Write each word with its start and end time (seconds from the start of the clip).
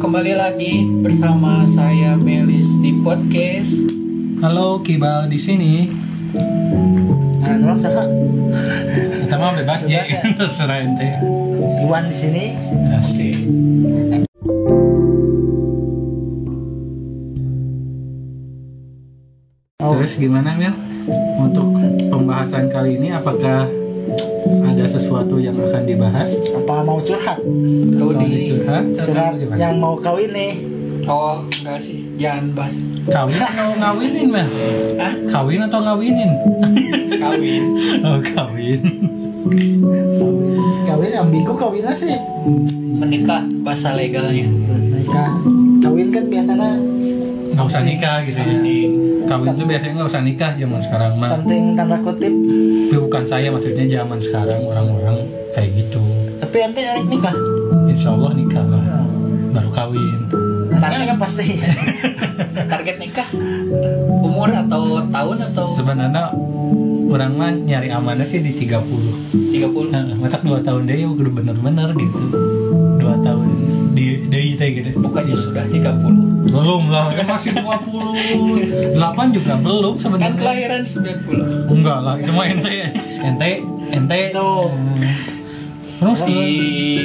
kembali 0.00 0.32
lagi 0.32 0.88
bersama 1.04 1.68
saya 1.68 2.16
Melis 2.24 2.80
di 2.80 2.96
podcast. 3.04 3.92
Halo 4.40 4.80
Kibal 4.80 5.28
di 5.28 5.36
sini. 5.36 5.92
Nah, 7.44 7.60
orang 7.60 7.76
saka 7.76 8.08
Kita 9.20 9.36
mah 9.36 9.52
bebas 9.60 9.84
ya, 9.84 10.00
Bebas 10.00 10.08
ya. 10.08 10.20
terserah 10.40 10.80
ente. 10.88 11.04
Iwan 11.84 12.08
di 12.08 12.16
sini. 12.16 12.44
Asik. 12.96 13.36
Oh, 19.84 20.00
Terus 20.00 20.16
gimana 20.16 20.56
Mil? 20.56 20.72
Untuk 21.36 21.76
pembahasan 22.08 22.72
kali 22.72 22.96
ini 22.96 23.12
apakah 23.12 23.68
ada 24.80 24.88
sesuatu 24.96 25.36
yang 25.36 25.60
akan 25.60 25.84
dibahas? 25.84 26.40
apa 26.56 26.80
mau 26.80 26.96
curhat? 27.04 27.36
Atau 27.36 28.16
di 28.16 28.48
curhat? 28.48 28.84
Curhat 28.96 29.36
yang 29.60 29.76
mau 29.76 30.00
kawin 30.00 30.32
nih. 30.32 30.56
Oh 31.04 31.44
enggak 31.44 31.84
sih, 31.84 32.00
jangan 32.16 32.56
bahas 32.56 32.80
Kawin 33.04 33.40
atau 33.44 33.76
ngawinin 33.76 34.28
Mel? 34.32 34.48
ah 34.96 35.12
Kawin 35.28 35.60
atau 35.68 35.80
ngawinin? 35.84 36.30
kawin. 37.20 37.64
Oh 38.00 38.18
kawin. 38.24 38.80
Kawin, 40.16 40.60
kawin 40.88 41.12
ambigu 41.12 41.52
kawinnya 41.60 41.92
sih. 41.92 42.16
Menikah 42.96 43.44
bahasa 43.60 43.92
legalnya. 43.92 44.48
Mereka 44.48 45.24
kawin 45.84 46.08
kan 46.08 46.24
biasanya 46.32 46.72
Nggak 47.60 47.76
usah 47.76 47.82
nikah 47.84 48.16
gitu 48.24 48.40
ya. 48.40 48.56
Kawin 49.28 49.52
tuh 49.52 49.66
biasanya 49.68 49.92
nggak 50.00 50.10
usah 50.16 50.22
nikah 50.24 50.50
zaman 50.56 50.80
sekarang 50.80 51.12
mah. 51.20 51.28
something 51.28 51.76
tanda 51.76 52.00
kutip. 52.00 52.32
Tapi 52.32 52.96
bukan 52.96 53.22
saya 53.28 53.52
maksudnya 53.52 53.84
zaman 54.00 54.16
sekarang 54.16 54.60
orang-orang 54.64 55.28
kayak 55.52 55.68
gitu. 55.76 56.00
Tapi 56.40 56.56
ente 56.64 56.80
harus 56.80 57.04
nikah. 57.12 57.36
Insya 57.84 58.16
Allah 58.16 58.32
nikah 58.32 58.64
lah. 58.64 59.04
Baru 59.52 59.70
kawin. 59.76 60.20
Nanti 60.72 61.04
kan 61.04 61.18
pasti. 61.20 61.46
target 62.70 62.96
nikah 62.96 63.28
umur 64.24 64.48
atau 64.48 65.04
tahun 65.10 65.36
atau 65.36 65.66
Sebenarnya 65.68 66.32
orang 67.10 67.32
mah 67.36 67.52
nyari 67.52 67.92
amannya 67.92 68.24
sih 68.24 68.40
di 68.40 68.54
30 68.54 69.52
30 69.52 69.90
Nah, 69.90 70.06
matak 70.22 70.46
2 70.46 70.62
tahun 70.62 70.82
deh 70.86 71.04
udah 71.04 71.32
bener-bener 71.34 71.88
gitu 71.98 72.20
2 73.02 73.26
tahun 73.26 73.46
di 74.00 74.32
di 74.32 74.56
teh 74.56 74.68
gitu 74.72 74.96
bukannya 74.96 75.36
sudah 75.36 75.68
30 75.68 76.48
belum 76.48 76.88
lah. 76.88 77.12
Kan 77.12 77.26
masih 77.28 77.52
28 77.52 79.36
juga 79.36 79.52
belum 79.60 79.94
kan 79.94 80.00
sebenarnya 80.00 80.36
kelahiran 80.40 80.82
90 80.82 81.68
enggak 81.68 81.98
lah 82.00 82.14
itu 82.16 82.32
mah 82.32 82.46
ente 82.48 82.76
ente 83.20 83.50
ente 83.92 84.20
Tuh. 84.32 84.72
terus? 86.00 86.16
Si 86.16 86.36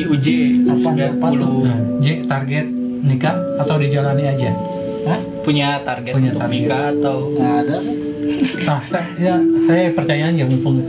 UJ 0.07 0.27
Kapan 0.63 1.11
90 1.19 1.67
Nah, 1.67 1.77
J 1.99 2.07
target 2.25 2.65
nikah 3.03 3.35
atau 3.59 3.75
dijalani 3.75 4.23
aja? 4.23 4.55
Hah? 5.05 5.19
punya 5.43 5.77
target 5.83 6.15
Punya 6.15 6.31
untuk 6.31 6.41
target. 6.41 6.57
nikah 6.63 6.83
atau? 6.95 7.17
Nggak 7.35 7.55
ada. 7.61 7.77
Nah, 8.65 8.79
ya 9.21 9.35
saya 9.61 9.93
percaya 9.93 10.33
aja 10.33 10.43
mumpung 10.47 10.81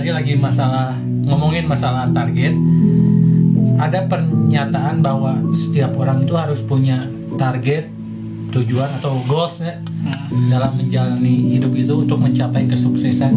tadi 0.00 0.16
lagi 0.16 0.32
masalah 0.40 0.96
ngomongin 1.28 1.68
masalah 1.68 2.08
target, 2.08 2.56
ada 3.76 4.08
pernyataan 4.08 5.04
bahwa 5.04 5.36
setiap 5.52 5.92
orang 6.00 6.24
itu 6.24 6.32
harus 6.40 6.64
punya 6.64 7.04
target, 7.36 7.84
tujuan 8.48 8.88
atau 8.96 9.12
goals 9.28 9.60
ya 9.60 9.76
Hmm. 10.00 10.48
dalam 10.48 10.72
menjalani 10.80 11.52
hidup 11.52 11.76
itu 11.76 11.92
untuk 12.00 12.16
mencapai 12.16 12.64
kesuksesan. 12.64 13.36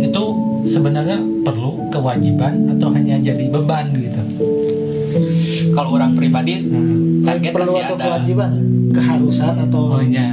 Itu 0.00 0.24
sebenarnya 0.64 1.20
perlu 1.44 1.92
kewajiban 1.92 2.80
atau 2.80 2.88
hanya 2.96 3.20
jadi 3.20 3.52
beban 3.52 3.92
gitu. 3.92 4.24
kalau 5.76 6.00
orang 6.00 6.16
pribadi 6.16 6.64
Hmm. 6.64 7.28
target 7.28 7.52
perlu 7.52 7.76
pasti 7.76 7.80
atau 7.84 7.96
ada 8.00 8.04
kewajiban, 8.08 8.50
keharusan 8.88 9.54
atau 9.68 10.00
Oh 10.00 10.00
iya. 10.00 10.32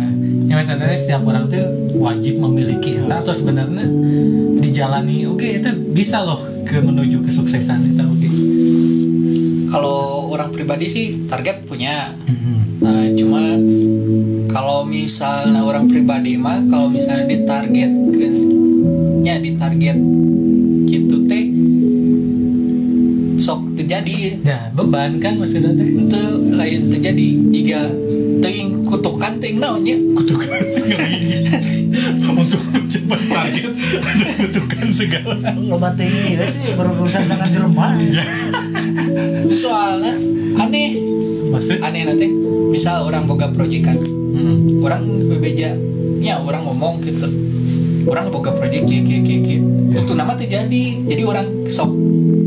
Yang 0.51 0.67
maksudnya 0.67 0.99
setiap 0.99 1.23
orang 1.23 1.47
tuh 1.47 1.63
wajib 1.95 2.43
memiliki 2.43 2.99
itu. 2.99 3.07
Atau 3.07 3.31
sebenarnya 3.31 3.87
dijalani 4.59 5.23
oke 5.31 5.47
itu 5.47 5.69
bisa 5.95 6.21
loh 6.27 6.43
ke 6.67 6.83
menuju 6.83 7.23
kesuksesan 7.23 7.95
itu 7.95 8.03
oke. 8.03 8.29
kalau 9.71 10.27
orang 10.35 10.51
pribadi 10.51 10.91
sih 10.91 11.05
target 11.31 11.63
punya. 11.63 12.11
Mhm. 12.27 12.83
Nah, 12.83 13.07
cuma 13.15 13.43
kalau 14.51 14.83
misalnya 14.83 15.63
orang 15.63 15.87
pribadi 15.87 16.35
mah 16.35 16.59
kalau 16.67 16.91
misalnya 16.91 17.31
ditarget 17.31 17.91
ya 19.21 19.37
ditarget 19.37 19.97
gitu 20.89 21.15
teh 21.29 21.45
sok 23.39 23.79
terjadi. 23.79 24.43
Nah 24.43 24.75
beban 24.75 25.21
kan 25.23 25.39
maksudnya 25.39 25.71
teh? 25.77 25.87
Itu 25.87 26.21
lain 26.51 26.81
terjadi. 26.91 27.27
Jika 27.53 27.81
ting 29.21 29.29
kutukan 29.29 29.33
ting 29.37 29.55
naonnya 29.61 29.95
kutukan 30.17 30.59
untuk 32.41 32.61
mencapai 32.73 33.21
target 33.29 33.71
ada 34.01 34.25
kutukan 34.41 34.87
segala. 34.89 35.35
lo 35.61 35.77
tinggi 35.93 36.33
ya 36.33 36.45
sih 36.49 36.73
berurusan 36.73 37.23
dengan 37.29 37.49
itu 39.45 39.55
soalnya 39.55 40.17
aneh 40.57 40.89
Maksud? 41.51 41.77
aneh 41.85 42.01
nanti 42.07 42.27
misal 42.73 43.05
orang 43.05 43.29
boga 43.29 43.53
proyekan 43.53 44.01
Hmm. 44.31 44.79
orang 44.79 45.03
bebeja 45.27 45.75
ya 46.23 46.39
orang 46.39 46.63
ngomong 46.63 47.03
gitu. 47.03 47.27
Orang 48.07 48.33
boga 48.33 48.55
proyek 48.55 48.87
kia 48.89 49.03
kia 49.05 49.19
kia 49.21 49.39
kia 49.43 49.59
tentu 49.93 50.15
nama 50.15 50.33
terjadi 50.33 51.03
jadi. 51.05 51.21
Orang 51.27 51.67
sok 51.67 51.91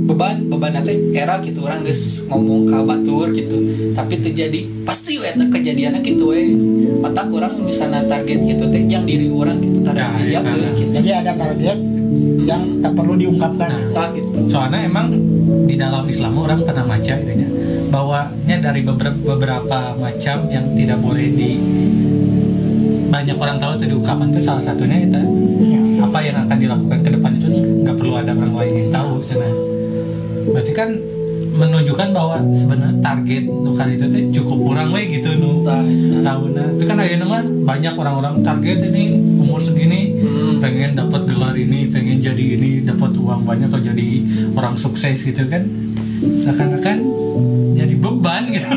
beban. 0.08 0.48
Beban 0.50 0.74
nanti 0.74 1.14
era 1.14 1.38
gitu. 1.44 1.62
Orang 1.62 1.84
geus 1.84 2.24
ngomong 2.26 2.66
ke 2.66 2.76
batur 2.82 3.30
gitu. 3.36 3.56
Tapi 3.94 4.14
terjadi 4.18 4.64
pasti 4.84 5.16
we 5.16 5.26
eta 5.26 5.44
kejadiannya 5.48 6.00
gitu 6.04 6.30
we 6.30 6.52
mata 7.00 7.24
orang 7.24 7.56
misalnya 7.64 8.04
target 8.04 8.38
gitu 8.44 8.64
teh 8.68 8.84
yang 8.84 9.04
diri 9.08 9.28
orang 9.32 9.60
gitu 9.60 9.80
Nah, 9.84 9.92
target 9.92 10.26
iya, 10.26 10.40
jaga 10.40 10.52
nah. 10.56 10.72
gitu 10.76 10.92
Jadi 10.96 11.08
ada 11.12 11.32
target 11.36 11.78
yang 12.44 12.62
tak 12.84 12.92
perlu 12.92 13.14
diungkapkan. 13.16 13.70
Nah. 13.92 14.08
Gitu 14.12 14.38
Soalnya 14.48 14.80
emang 14.84 15.12
di 15.68 15.74
dalam 15.76 16.04
Islam 16.08 16.34
orang 16.40 16.64
pernah 16.64 16.84
baca 16.88 17.14
gitu 17.20 17.32
ya 17.32 17.48
bahwanya 17.94 18.56
dari 18.58 18.82
beberapa, 18.82 19.14
beberapa 19.14 19.94
macam 19.94 20.50
yang 20.50 20.74
tidak 20.74 20.98
boleh 20.98 21.30
di 21.30 21.50
banyak 23.06 23.38
orang 23.38 23.62
tahu 23.62 23.78
itu 23.78 23.94
diungkapkan 23.94 24.34
itu 24.34 24.42
salah 24.42 24.64
satunya 24.64 25.06
itu 25.06 25.22
Ya. 25.54 25.78
apa 26.02 26.18
yang 26.18 26.36
akan 26.44 26.56
dilakukan 26.58 26.98
ke 27.06 27.14
depan 27.14 27.38
itu 27.38 27.46
nggak 27.86 27.94
perlu 27.94 28.18
ada 28.18 28.34
orang 28.34 28.58
lain 28.58 28.74
yang 28.74 28.90
tahu 28.90 29.22
sana 29.22 29.46
berarti 30.50 30.72
kan 30.74 30.90
menunjukkan 31.54 32.08
bahwa 32.10 32.36
sebenarnya 32.50 32.98
target 32.98 33.44
nukan 33.44 33.86
itu 33.88 34.04
tuh 34.04 34.22
cukup 34.34 34.58
kurang 34.64 34.88
we 34.90 35.06
gitu 35.08 35.30
nu 35.32 35.62
Tah, 35.62 35.78
tah. 35.78 36.22
tahunnya 36.24 36.64
itu 36.72 36.84
kan 36.84 36.96
akhirnya 36.96 37.24
mah 37.24 37.42
banyak 37.64 37.94
orang-orang 37.94 38.34
target 38.40 38.78
ini 38.84 39.04
umur 39.36 39.58
segini 39.58 40.02
Hmm. 40.16 40.60
pengen 40.60 40.92
dapat 40.94 41.24
gelar 41.24 41.54
ini 41.54 41.86
pengen 41.86 42.18
jadi 42.18 42.44
ini 42.56 42.70
dapat 42.82 43.12
uang 43.12 43.44
banyak 43.44 43.66
atau 43.66 43.78
jadi 43.78 44.08
orang 44.52 44.74
sukses 44.74 45.20
gitu 45.20 45.44
kan 45.44 45.62
seakan-akan 46.24 46.98
jadi 47.72 47.94
beban 47.94 48.42
gitu 48.46 48.68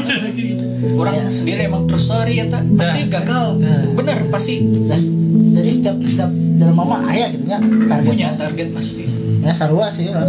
orang 0.99 1.27
sendiri 1.27 1.65
emang 1.65 1.85
terus 1.85 2.05
sorry 2.05 2.37
ya 2.37 2.45
tak 2.45 2.63
pasti 2.73 2.99
Nah. 2.99 3.09
gagal 3.13 3.47
Nah. 3.57 3.83
bener 3.93 4.17
pasti 4.27 4.55
Das- 4.85 5.15
Jadi 5.27 5.69
setiap 5.71 5.97
setiap 6.01 6.29
dalam 6.55 6.75
mama 6.75 7.01
ayah 7.07 7.29
gitu 7.29 7.45
ya 7.45 7.57
targetnya. 7.85 8.29
target 8.35 8.69
pasti 8.71 9.05
Ya 9.39 9.51
sarua 9.51 9.87
sih 9.87 10.05
orang. 10.07 10.27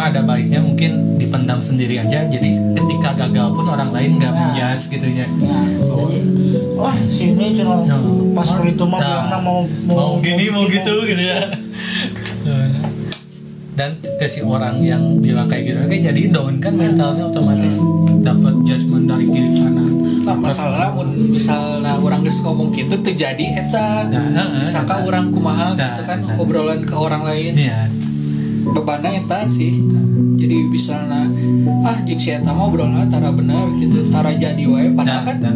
Cuma 0.00 0.08
ada 0.08 0.24
baiknya 0.24 0.64
mungkin 0.64 1.20
dipendam 1.20 1.60
sendiri 1.60 2.00
aja 2.00 2.24
jadi 2.24 2.48
ketika 2.72 3.12
gagal 3.12 3.52
pun 3.52 3.68
orang 3.68 3.92
lain 3.92 4.16
nggak 4.16 4.32
Nah. 4.32 4.48
menjudge 4.48 4.88
gitu 4.88 5.04
ya 5.06 5.28
Ya, 5.28 5.60
jadi 5.92 6.16
wah 6.72 6.96
sini 7.04 7.52
cina 7.52 7.84
Ya. 7.84 8.00
pas 8.32 8.48
waktu 8.48 8.72
itu 8.72 8.84
mah 8.88 8.96
Nah. 8.96 9.04
bilangnya 9.28 9.38
mau 9.44 9.58
mau 9.84 10.12
gini 10.16 10.48
mau 10.48 10.64
gitu 10.64 11.04
gitu 11.04 11.20
ya 11.20 11.36
dan 13.76 13.92
ke 14.16 14.24
si 14.24 14.40
orang 14.40 14.80
yang 14.80 15.20
bilang 15.20 15.44
kayak 15.46 15.68
gitu 15.68 15.84
kayak 15.84 16.02
jadi 16.08 16.22
down 16.30 16.56
kan 16.58 16.72
mentalnya 16.72 17.28
otomatis 17.28 17.84
dapat 18.20 18.56
judgement 18.64 19.04
dari 19.04 19.28
kiri 19.28 19.52
kanan 19.54 19.88
Nah, 20.20 20.36
masalah 20.36 20.92
mun 20.92 21.12
misalnya 21.28 21.96
orang 21.96 22.22
geus 22.22 22.40
ngomong 22.40 22.72
gitu 22.72 22.96
terjadi 22.96 23.44
eta 23.58 24.08
Nah, 24.08 24.64
saka 24.64 24.96
eta. 24.96 25.04
orang 25.04 25.28
kumaha 25.28 25.72
Nah, 25.72 25.92
gitu 25.92 26.02
kan 26.06 26.18
eta. 26.22 26.32
obrolan 26.36 26.80
ke 26.80 26.94
orang 26.94 27.20
lain 27.22 27.52
Iya. 27.54 27.84
Bebannya 28.72 29.20
eta 29.20 29.46
sih. 29.46 29.78
Jadi 30.34 30.56
misalnya 30.66 31.28
ah 31.82 31.98
jeung 32.00 32.16
si 32.16 32.30
eta 32.30 32.48
mah 32.48 32.64
obrolan 32.64 33.06
tara 33.06 33.30
bener 33.30 33.66
gitu. 33.76 34.08
Tara 34.08 34.30
jadi 34.32 34.62
wae 34.64 34.90
padahal 34.90 35.22
kan 35.26 35.36
Nah, 35.40 35.54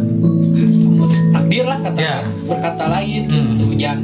takdir 1.33 1.63
lah 1.63 1.77
kata 1.79 1.97
Ya. 1.97 2.17
berkata 2.43 2.85
lain 2.89 3.23
Hmm. 3.25 3.53
gitu 3.53 3.65
yang 3.75 3.99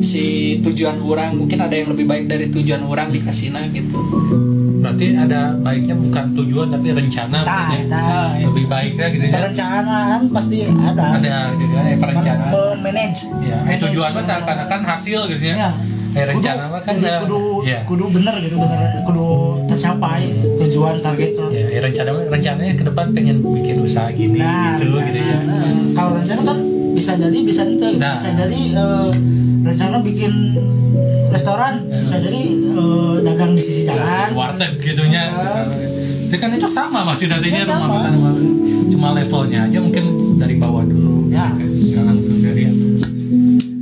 si 0.00 0.24
tujuan 0.60 0.96
orang 0.98 1.36
mungkin 1.36 1.60
ada 1.60 1.72
yang 1.72 1.88
lebih 1.88 2.04
baik 2.04 2.24
dari 2.26 2.48
tujuan 2.48 2.82
orang 2.82 3.10
dikasihna 3.10 3.60
gitu. 3.70 4.00
Berarti 4.80 5.12
ada 5.12 5.52
baiknya 5.54 5.92
bukan 5.92 6.32
tujuan 6.34 6.66
tapi 6.68 6.88
rencana 6.90 7.44
Nah, 7.44 7.68
nah, 7.84 7.84
Nah, 7.84 8.28
ya. 8.32 8.48
lebih 8.48 8.64
baiknya 8.66 9.06
gitu 9.10 9.24
ya. 9.24 9.34
Perencanaan 9.36 10.20
pasti 10.32 10.56
ada. 10.64 11.04
ada 11.14 11.36
gitu 11.54 11.68
ya. 11.70 11.82
Eh, 11.86 11.96
perencanaan. 12.00 12.50
Memanage. 12.50 13.20
ya 13.44 13.58
eh, 13.66 13.76
tujuan 13.78 14.10
mah 14.10 14.24
seakan-akan 14.24 14.80
hasil 14.82 15.20
gitu 15.28 15.44
ya. 15.44 15.56
Ya. 15.58 15.70
Eh, 16.10 16.24
rencana 16.26 16.62
mah 16.68 16.80
kan 16.80 16.94
kudu, 16.94 17.06
eh, 17.06 17.18
kudu, 17.22 17.40
ya. 17.64 17.78
kudu 17.84 18.04
bener 18.10 18.34
gitu 18.40 18.56
bener. 18.56 18.78
Kudu 19.02 19.26
tercapai 19.66 20.22
tujuan 20.58 20.98
targetnya 20.98 21.46
ya 21.48 21.64
eh, 21.70 21.80
rencana 21.80 22.10
rencananya 22.26 22.74
ke 22.74 22.84
depan 22.84 23.06
pengen 23.10 23.36
bikin 23.40 23.76
usaha 23.80 24.10
gini 24.10 24.38
gitu 24.38 24.84
rencana, 24.90 25.06
gitu 25.06 25.18
ya. 25.20 25.38
nah, 25.46 25.64
kalau 25.94 26.10
rencana 26.16 26.40
kan 26.44 26.58
bisa 26.90 27.12
jadi 27.14 27.38
bisa 27.40 27.62
itu. 27.64 27.86
Nah. 27.96 28.14
bisa 28.18 28.28
jadi 28.34 28.60
eh, 28.74 29.08
rencana 29.62 29.96
bikin 30.00 30.32
restoran. 31.30 31.74
Bisa 31.86 32.16
jadi 32.18 32.42
eh, 32.74 33.14
dagang 33.22 33.52
di 33.54 33.62
sisi 33.62 33.86
jalan. 33.86 34.34
warteg 34.34 34.72
gitunya 34.78 35.22
Ya. 35.26 35.34
misalnya. 35.36 35.86
Ya 36.30 36.36
kan 36.38 36.50
itu 36.54 36.66
sama 36.66 37.02
maksud 37.02 37.26
artinya 37.26 37.58
Ya, 37.58 37.66
rumah 37.66 37.86
sama. 37.86 37.98
makan. 38.06 38.12
Cuma 38.86 39.08
levelnya 39.14 39.66
aja 39.66 39.78
mungkin 39.78 40.04
dari 40.38 40.54
bawah 40.56 40.82
dulu. 40.82 41.30
Ya. 41.30 41.50
kan 41.50 42.16
dari 42.18 42.62
atas 42.66 43.02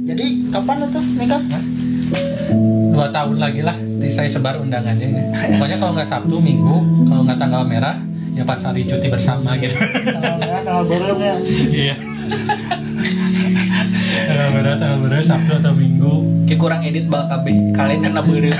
jadi 0.05 0.25
kapan 0.49 0.77
itu 0.83 1.01
nikah 1.21 1.41
dua 2.99 3.15
tahun 3.15 3.39
lagi 3.39 3.63
lah 3.63 3.79
nanti 3.79 4.11
saya 4.11 4.27
sebar 4.27 4.59
undangannya 4.59 5.07
ya. 5.07 5.23
pokoknya 5.55 5.79
kalau 5.79 5.95
nggak 5.95 6.11
Sabtu 6.11 6.43
Minggu 6.43 7.07
kalau 7.07 7.23
nggak 7.23 7.39
tanggal 7.39 7.63
merah 7.63 7.95
ya 8.35 8.43
pas 8.43 8.59
hari 8.59 8.83
cuti 8.91 9.07
bersama 9.07 9.55
gitu. 9.55 9.79
Tanggal 9.79 10.35
merah 10.43 10.61
tanggal 10.67 10.83
burung 10.83 11.23
ya. 11.23 11.35
Iya. 11.71 11.95
Tanggal 14.27 14.51
merah 14.51 14.75
tanggal 14.83 14.99
merah 14.99 15.23
Sabtu 15.23 15.63
atau 15.63 15.71
Minggu. 15.79 16.43
Kayak 16.51 16.59
kurang 16.59 16.83
edit 16.83 17.07
bal 17.07 17.23
KB 17.31 17.47
kalender 17.71 18.11
na 18.11 18.19
beureuh. 18.19 18.59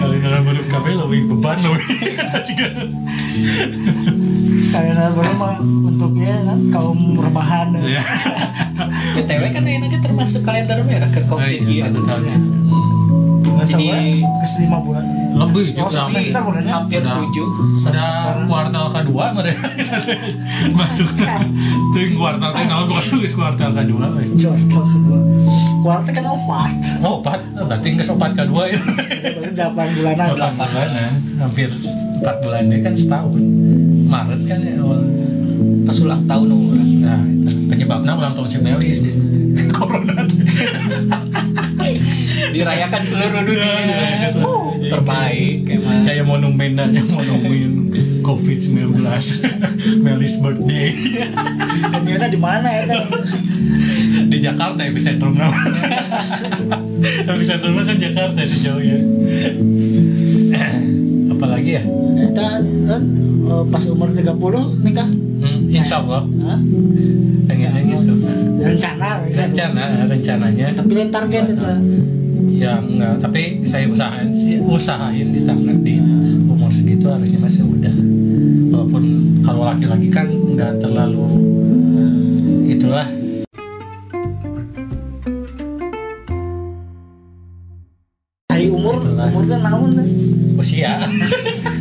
kalau 0.00 0.16
dalam 0.16 0.42
baru 0.48 0.62
kabel 0.72 0.96
lebih 0.96 1.20
beban 1.28 1.60
lebih 1.60 1.92
juga 2.48 2.66
kalender 4.72 5.08
burung 5.12 5.36
mah 5.36 5.56
untuknya 5.60 6.36
kan 6.40 6.58
kaum 6.72 7.20
rebahan. 7.20 7.68
Ya 7.84 8.00
BTW 9.28 9.44
kan 9.52 9.62
ini 9.62 9.84
aja 9.84 9.98
termasuk 10.00 10.40
kalender 10.40 10.80
merah 10.80 11.04
ke 11.06 11.20
Covid 11.22 11.60
iya, 11.62 11.84
gitu. 11.84 12.00
satu 12.00 12.00
tahun. 12.02 12.22
Ya 12.24 12.38
Hmm. 12.38 13.56
nggak 13.58 13.66
Jadi- 13.66 13.88
sabar 14.16 14.40
kes 14.40 14.52
lima 14.58 14.78
bulan. 14.80 15.04
Lebih 15.28 15.66
Oh, 15.76 15.86
juga. 15.86 16.08
semester 16.08 16.40
bulan 16.40 16.64
hampir 16.64 16.98
Udah. 16.98 17.14
tujuh. 17.20 17.46
Udah 17.84 18.14
kuartal 18.42 18.86
kedua 18.88 19.24
mereka 19.30 19.68
masuk. 20.78 21.08
Tuh 21.90 22.04
kuartal 22.14 22.50
teh 22.50 22.64
naon 22.64 22.86
kuartal 22.88 23.16
geus 23.18 23.34
kuartal 23.34 23.70
kedua. 23.70 24.06
Kuartal 24.16 24.56
kedua. 24.88 25.18
Kuartal 25.78 26.10
kan 26.10 26.24
opat 26.26 26.72
oh 26.98 27.14
empat. 27.20 27.40
Oh, 27.52 27.64
berarti 27.66 27.86
nggak 27.92 28.08
opat 28.08 28.30
kedua 28.34 28.62
ya. 28.64 28.80
Delapan 29.52 29.86
bulanan. 29.92 30.26
Delapan 30.32 30.66
bulan 30.66 30.88
ya. 30.90 31.08
hampir 31.38 31.68
empat 32.16 32.36
bulan 32.40 32.62
ini 32.64 32.78
kan 32.80 32.94
setahun. 32.94 33.42
Maret 34.08 34.40
kan 34.46 34.58
ya 34.58 34.72
awal. 34.80 35.00
Pas 35.84 35.96
ulang 35.98 36.22
tahun 36.24 36.48
orang 36.48 36.88
nah 36.98 37.20
penyebabnya 37.88 38.20
ulang 38.20 38.36
tahun 38.36 38.48
si 38.52 38.58
Melis 38.60 38.98
corona. 39.80 40.20
Dirayakan 42.52 43.00
seluruh 43.00 43.42
dunia. 43.48 43.64
Dirayakan 43.64 44.30
seluruh 44.36 44.60
dunia. 44.60 44.92
terbaik 44.92 45.68
emang 45.72 46.04
kayak 46.04 46.24
monumen 46.28 46.76
aja 46.76 47.00
monumen 47.08 47.92
covid 48.20 48.60
19 48.60 48.92
Melis 50.04 50.36
birthday. 50.44 50.92
Anjirnya 51.96 52.28
di 52.28 52.36
mana 52.36 52.68
ya 52.68 52.84
di 54.28 54.36
Jakarta 54.36 54.84
epicentrum 54.84 55.32
nama 55.32 55.56
epicentrumnya 57.24 57.88
kan 57.88 57.96
Jakarta 57.96 58.40
di 58.44 58.58
jauh 58.60 58.84
ya. 58.84 59.00
Apalagi 61.32 61.70
ya? 61.80 61.82
Kan 62.36 62.62
eh, 62.92 63.64
pas 63.72 63.84
umur 63.88 64.12
30 64.12 64.84
nikah 64.84 65.08
hmm, 65.48 65.72
insya 65.72 66.04
Allah. 66.04 66.22
Hah? 66.44 66.60
pengennya 67.48 67.80
gitu. 67.80 68.14
Rencana 68.60 69.08
rencana 69.24 69.82
rencananya. 70.04 70.66
Tapi 70.76 70.90
lain 70.92 71.10
target 71.10 71.44
itu. 71.56 71.64
Ya 72.60 72.76
enggak. 72.78 73.24
Tapi 73.24 73.64
saya 73.64 73.88
usahain 73.88 74.30
sih 74.34 74.60
usahain 74.60 75.32
di 75.32 75.40
tangan 75.42 75.80
di 75.80 75.96
umur 76.44 76.68
segitu 76.68 77.08
harusnya 77.08 77.40
masih 77.40 77.64
udah 77.64 77.94
walaupun 78.74 79.04
kalau 79.42 79.64
laki-laki 79.64 80.12
kan 80.12 80.28
nggak 80.28 80.76
terlalu 80.82 81.24
itulah. 82.68 83.08
Hari 88.52 88.66
umur 88.74 88.98
Itulah. 88.98 89.30
umur 89.30 89.44
teh 89.46 90.08
usia 90.58 90.98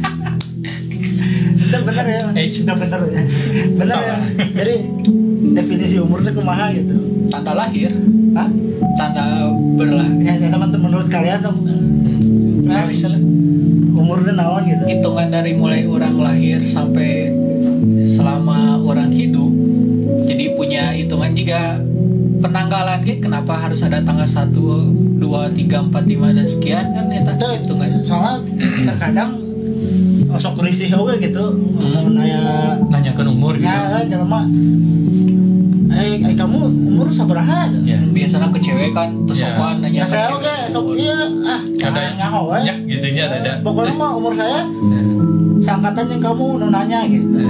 bener 1.68 1.82
bener 1.84 2.06
ya. 2.08 2.22
Age. 2.32 2.64
bener 2.64 2.78
bener 2.80 3.02
ya. 3.04 3.24
Bener 3.76 3.98
ya. 4.00 4.16
Salah. 4.16 4.20
jadi 4.56 4.76
definisi 5.52 5.96
umur 6.00 6.24
tuh 6.24 6.32
kumaha 6.32 6.72
gitu? 6.72 6.96
Tanda 7.28 7.52
lahir. 7.52 7.92
Hah? 8.34 8.50
tanda 8.98 9.54
berlah 9.78 10.10
ya, 10.22 10.34
ya 10.38 10.50
teman-teman 10.50 10.90
menurut 10.90 11.08
kalian 11.12 11.44
tuh. 11.44 11.54
Hmm. 11.54 12.66
Nah, 12.66 12.86
misalnya 12.90 13.22
umur 13.94 14.26
tuh 14.26 14.34
naon 14.34 14.64
gitu? 14.66 14.84
Hitungan 14.90 15.28
dari 15.30 15.54
mulai 15.54 15.86
orang 15.86 16.18
lahir 16.18 16.62
sampai 16.66 17.34
selama 18.10 18.82
orang 18.82 19.14
hidup 19.14 19.50
jadi 20.26 20.54
punya 20.58 20.94
hitungan 20.98 21.32
juga 21.38 21.82
penanggalan 22.42 23.06
gitu. 23.06 23.30
Kenapa 23.30 23.54
harus 23.58 23.82
ada 23.86 24.02
tanggal 24.02 24.26
1 24.26 24.54
2 24.54 25.24
3 25.24 25.90
4 25.90 25.94
5 25.94 26.38
dan 26.38 26.46
sekian 26.46 26.86
kan 26.94 27.06
eta 27.10 27.34
Itu 27.34 27.46
hitungan 27.54 27.92
soalnya 28.02 28.68
terkadang 28.94 29.47
sok 30.36 30.60
risih 30.60 30.92
oke 30.92 31.16
gitu 31.18 31.46
Hmm. 31.78 31.88
mau 31.90 32.08
nanya 32.12 32.42
nanyakan 32.86 33.28
umur 33.30 33.56
gitu 33.56 33.64
ya 33.66 34.04
jelema 34.04 34.44
eh, 35.90 36.20
eh 36.20 36.36
kamu 36.36 36.60
umur 36.68 37.08
sabaraha 37.08 37.70
gitu. 37.70 37.88
ya 37.88 37.98
biasanya 38.06 38.48
ke 38.50 38.60
cewek 38.60 38.92
kan 38.92 39.10
terus 39.24 39.40
Ya. 39.40 39.56
sopan 39.56 39.76
nanya 39.80 39.98
Ya 39.98 40.04
ke 40.04 40.12
saya 40.12 40.28
oke 40.30 40.56
sok 40.68 40.86
iya 40.94 41.18
ah 41.42 41.62
ada 41.88 42.02
nyaho 42.14 42.40
we. 42.48 42.58
nyak 42.62 42.78
gitunya 42.86 43.24
ada 43.26 43.52
Pokoknya 43.62 43.94
mah 43.94 44.12
umur 44.14 44.34
saya 44.34 44.62
Ya. 44.62 45.02
seangkatan 45.58 46.06
yang 46.08 46.22
kamu 46.22 46.46
nanya 46.68 47.00
gitu. 47.08 47.28
Ya. 47.34 47.50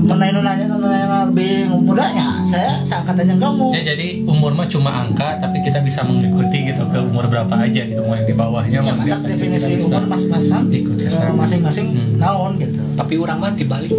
Menanya 0.00 0.32
nu 0.32 0.40
nanya 0.42 0.64
nanya 0.70 1.06
lebih 1.26 1.52
mudanya, 1.70 2.23
saya 2.54 2.72
seangkatan 2.80 3.24
yang 3.26 3.40
kamu. 3.40 3.66
Ya 3.72 3.82
jadi 3.86 4.06
umur 4.24 4.52
mah 4.52 4.66
cuma 4.66 4.90
angka 4.94 5.36
tapi 5.36 5.58
kita 5.60 5.78
bisa 5.80 6.00
mengikuti 6.02 6.58
gitu 6.64 6.86
ke 6.86 6.98
umur 7.00 7.26
berapa 7.26 7.50
aja 7.56 7.82
gitu 7.82 8.00
mau 8.00 8.14
yang 8.14 8.24
di 8.24 8.34
bawahnya 8.34 8.70
Ya, 8.76 8.80
mau 8.80 8.94
yang 9.00 9.18
atasnya 9.18 9.28
definisi 9.28 9.66
kita 9.66 9.76
bisa. 9.76 9.90
umur 9.90 10.04
masing-masing 10.06 10.62
ikut 10.72 10.96
ke 10.96 11.04
eh, 11.04 11.34
masing-masing 11.34 11.86
Hmm. 11.90 12.10
naon 12.16 12.52
gitu. 12.56 12.78
tapi 12.94 13.14
orang 13.16 13.38
mah 13.38 13.52
dibalik 13.52 13.90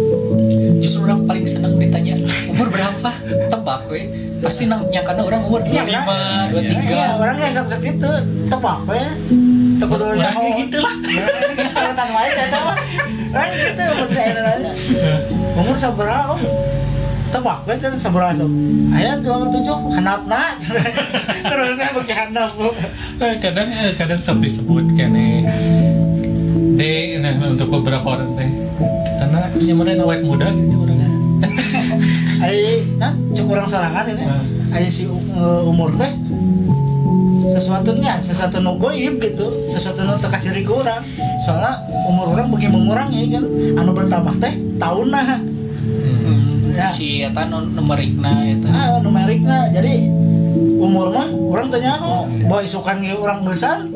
justru 0.78 1.04
orang 1.04 1.22
paling 1.22 1.44
senang 1.44 1.76
ditanya 1.76 2.16
umur 2.46 2.68
berapa 2.68 3.10
tebak 3.46 3.80
we 3.86 4.08
pasti 4.38 4.64
nang 4.66 4.84
nyangkana 4.86 5.20
orang 5.22 5.42
umur 5.42 5.60
Iya, 5.62 5.82
25 5.82 5.96
kan? 6.02 6.46
23 6.50 6.92
Ya, 6.94 7.08
orangnya 7.14 7.48
sok 7.50 7.72
gitu, 7.78 8.10
tebak 8.46 8.78
we. 8.84 9.00
Teu 9.76 9.86
kudu 9.86 10.04
Orangnya 10.06 10.28
nyaho. 10.30 10.56
gitu 10.58 10.78
lah. 10.78 10.94
Ya, 11.02 11.26
Kalau 11.70 11.92
tan 11.94 12.08
wae 12.10 12.30
saya 12.30 12.48
tahu. 12.48 12.68
Orang 13.30 13.52
gitu 13.52 13.82
umur 13.90 14.08
saya 14.08 14.30
nanya. 14.34 14.70
Umur 15.54 15.76
Tebak 17.36 17.68
we 17.68 17.76
can 17.76 17.92
sabaraha 18.00 18.32
sok. 18.32 18.48
Aya 18.96 19.20
27 19.20 19.92
handapna. 19.92 20.56
Terus 21.52 21.76
saya 21.76 21.92
bagi 21.92 22.14
handap. 22.16 22.48
Bu. 22.56 22.72
Eh, 23.20 23.36
kadang 23.44 23.68
eh, 23.68 23.92
kadang 23.92 24.16
sok 24.24 24.40
disebut 24.40 24.96
kene 24.96 25.44
de 26.80 27.20
nah, 27.20 27.36
untuk 27.52 27.68
beberapa 27.68 28.16
orang 28.16 28.32
teh 28.40 28.48
sana 29.20 29.52
nyamurin 29.52 30.00
awet 30.00 30.24
muda 30.24 30.48
gitu 30.52 30.84
orangnya 30.84 31.08
Ai 32.48 32.80
kan 32.96 33.12
cukup 33.36 33.60
orang 33.60 33.68
sorangan 33.68 34.04
ini. 34.16 34.24
Hmm. 34.24 34.72
Ai 34.72 34.88
si 34.88 35.04
umur 35.68 35.92
teh 36.00 36.12
sesuatunya 37.52 38.16
sesuatu 38.24 38.64
nu 38.64 38.80
goib 38.80 39.20
gitu 39.20 39.68
sesuatu 39.68 40.08
nu 40.08 40.16
teka 40.16 40.40
ciri 40.40 40.64
kurang 40.64 41.04
soalnya 41.44 41.84
umur 42.08 42.32
orang 42.32 42.48
bagi 42.48 42.68
mengurangi 42.72 43.22
kan 43.28 43.44
anu 43.76 43.92
bertambah 43.92 44.40
teh 44.40 44.56
tahun 44.80 45.12
nah. 45.12 45.55
Si 46.96 47.20
eta 47.20 47.44
nu 47.44 47.60
numerikna 47.68 48.32
eta 48.42 48.68
ah 48.68 48.88
numeriknya 48.98 49.68
jadi 49.70 50.08
umur 50.78 51.10
mah 51.10 51.28
orang 51.28 51.68
tanya 51.68 51.92
oh 51.98 52.24
boy 52.42 52.62
isukan 52.62 52.96
ge 52.98 53.12
orang 53.12 53.40
besan 53.42 53.92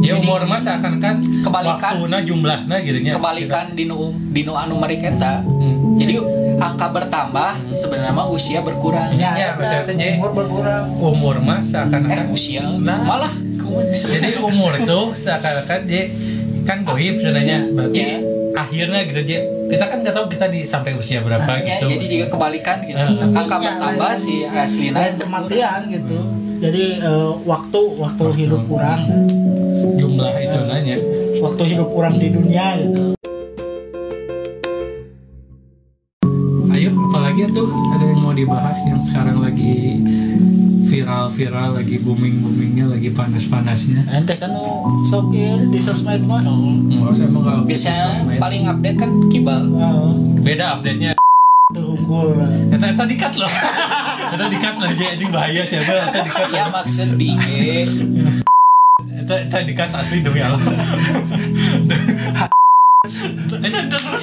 ya 0.00 0.14
umur 0.16 0.44
mah 0.44 0.56
seakan-akan 0.56 1.16
Kebalikan. 1.42 1.80
waktuna 1.96 2.18
jumlahnya 2.20 2.76
gitu 2.80 2.98
nya 3.00 3.12
kebalikan 3.14 3.72
di 3.72 3.84
nu 3.84 3.98
di 4.28 4.40
nu 4.42 4.54
anu 4.54 4.76
merik 4.76 5.02
eta 5.02 5.42
Hmm. 5.44 5.96
jadi 5.96 6.20
angka 6.56 6.90
bertambah 6.90 7.50
sebenarnya 7.70 8.12
mah 8.12 8.26
usia 8.28 8.60
berkurang 8.60 9.14
Ya, 9.14 9.32
ya, 9.32 9.48
maksudnya 9.54 9.82
teh, 9.84 9.94
Jay. 9.94 10.12
umur 10.14 10.30
berkurang 10.32 10.84
umur 10.92 11.36
mah 11.38 11.58
eh 11.58 11.64
seakan-akan 11.64 12.26
usia 12.28 12.62
Nah. 12.78 13.00
malah 13.00 13.32
jadi 13.90 14.38
umur 14.40 14.74
tuh 14.82 15.14
seakan-akan 15.14 15.80
dia 15.84 16.04
kan 16.62 16.82
goib 16.82 17.14
sebenarnya 17.16 17.58
berarti 17.70 17.98
Ya. 17.98 18.18
Akhirnya 18.54 19.02
gitu 19.10 19.20
dia 19.26 19.40
kita 19.66 19.84
kan 19.90 19.98
nggak 20.00 20.14
tahu 20.14 20.26
kita 20.30 20.46
di 20.46 20.62
sampai 20.62 20.94
usia 20.94 21.18
berapa 21.20 21.58
ya, 21.58 21.82
gitu. 21.82 21.90
jadi 21.90 22.04
juga 22.06 22.26
kebalikan 22.38 22.76
gitu 22.86 23.02
Eh. 23.02 23.34
angka 23.34 23.56
Ya, 23.58 23.62
bertambah 23.74 24.12
si 24.14 24.34
aslina 24.46 24.98
lain 25.02 25.14
kematian 25.18 25.80
gitu. 25.90 26.18
Jadi 26.62 26.84
eh, 27.02 27.32
waktu 27.44 27.80
waktu 27.98 28.24
hidup 28.40 28.62
orang. 28.70 29.00
Jumlah 29.98 30.32
itu 30.38 30.58
nanya. 30.64 30.96
Waktu 31.42 31.62
hidup 31.76 31.88
orang 31.92 32.14
di 32.16 32.28
dunia 32.30 32.66
gitu. 32.78 33.02
Ayo 36.72 36.90
apalagi 37.10 37.42
tuh? 37.52 37.68
Ada 37.68 38.04
yang 38.06 38.20
mau 38.22 38.32
dibahas 38.32 38.78
yang 38.86 39.02
sekarang 39.02 39.42
lagi 39.42 40.00
viral-viral 41.04 41.76
lagi 41.76 42.00
booming-boomingnya 42.00 42.88
lagi 42.88 43.12
panas-panasnya 43.12 44.08
ente 44.08 44.40
kan 44.40 44.48
sok 45.04 45.36
ieu 45.36 45.68
di 45.68 45.76
sosmed 45.76 46.24
mah 46.24 46.40
Hmm. 46.40 46.88
Enggak 46.88 47.12
usah 47.12 47.24
emang 47.28 47.44
kalau 47.44 47.62
biasanya 47.68 48.16
sosmed. 48.16 48.40
paling 48.40 48.64
update 48.64 48.96
kan 48.96 49.10
kibal 49.28 49.60
oh 49.76 50.16
beda 50.40 50.80
update 50.80 50.96
nya 50.96 51.12
tuh 51.76 51.92
unggul 51.92 52.40
Eta 52.72 52.88
eta 52.88 53.04
dikat 53.04 53.36
loh. 53.36 53.48
Eta 54.34 54.46
dikat 54.48 54.74
loh 54.80 54.88
jadi 54.96 55.16
anjing 55.16 55.30
bahaya 55.32 55.62
coba 55.68 55.94
eta 56.08 56.20
dikat. 56.24 56.46
ya 56.56 56.64
maksud 56.72 57.08
di 57.20 57.30
Eta 59.24 59.34
eta 59.44 59.56
dikat 59.60 59.90
asli 59.92 60.24
demi 60.24 60.40
Allah. 60.40 60.60
Eta 63.60 63.80
terus. 63.92 64.22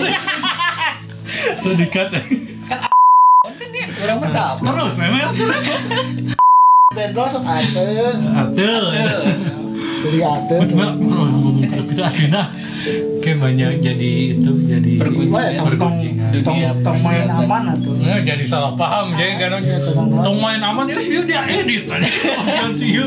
Eta 1.30 1.72
dikat. 1.78 2.10
kan 3.42 3.70
ya 3.74 3.86
orang 4.06 4.18
berdapat 4.22 4.62
Terus 4.62 4.94
memang 5.02 5.34
terus. 5.34 6.40
Bentol 6.91 7.27
sok 7.27 7.43
ate 7.48 7.88
Atul. 8.36 8.83
jadi 10.01 10.19
ate 10.27 10.55
Cuma 10.67 10.88
ngomong 10.98 11.63
kayak 13.21 13.38
banyak 13.38 13.71
jadi 13.79 14.12
itu 14.36 14.51
jadi 14.65 14.93
tong 15.77 15.95
Dunia 16.31 16.71
tong 16.81 17.00
main 17.03 17.27
aman 17.27 17.63
atuh 17.75 17.93
Nggak 18.00 18.19
jadi 18.25 18.43
salah 18.48 18.74
paham 18.75 19.13
jadi 19.15 19.38
karena 19.38 19.60
tong 20.24 20.39
main. 20.39 20.60
Aman 20.63 20.88
ya 20.88 20.98
sih 20.98 21.19
dia 21.27 21.43
edit. 21.43 21.86
Tadi. 21.89 22.07
Sih 22.79 22.98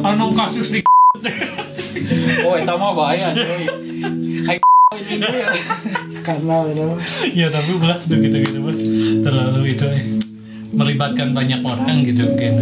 anu 0.00 0.32
kasus 0.32 0.72
di 0.72 0.80
oh 2.46 2.54
itu 2.56 2.74
mah 2.74 2.92
bahaya 2.94 3.28
ya. 3.34 3.46
itu 5.10 5.26
ya 7.34 7.46
tapi 7.50 7.70
belah 7.78 7.98
tuh 8.06 8.16
gitu 8.18 8.36
gitu 8.42 8.58
mas 8.62 8.78
terlalu 9.22 9.74
itu 9.74 9.86
eh, 9.86 10.19
melibatkan 10.70 11.34
banyak 11.34 11.60
orang 11.62 12.06
gitu 12.06 12.22
mungkin 12.30 12.54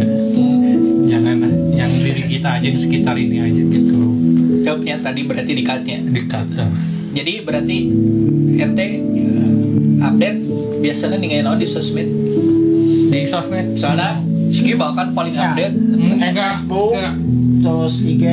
jangan 1.05 1.35
lah. 1.41 1.53
yang 1.73 1.91
diri 2.01 2.23
kita 2.25 2.49
aja 2.57 2.65
yang 2.65 2.79
sekitar 2.79 3.15
ini 3.17 3.37
aja 3.41 3.61
gitu 3.61 3.97
jawabnya 4.65 4.95
tadi 5.01 5.21
berarti 5.25 5.51
dikatnya 5.55 5.97
dekat 6.13 6.47
lah. 6.53 6.69
jadi 7.13 7.33
berarti 7.41 7.77
ente 8.59 8.87
eh, 9.01 10.03
update 10.03 10.39
biasanya 10.79 11.17
nih 11.19 11.41
di 11.43 11.67
sosmed 11.67 12.09
di 13.09 13.19
sosmed 13.25 13.73
soalnya 13.75 14.21
si 14.49 14.65
Kibal 14.65 14.93
kan 14.97 15.13
paling 15.13 15.33
Ya. 15.33 15.53
update 15.53 15.75
enggak 16.19 16.53
Facebook. 16.57 16.91
enggak. 16.93 17.13
terus 17.59 17.93
IG 18.01 18.23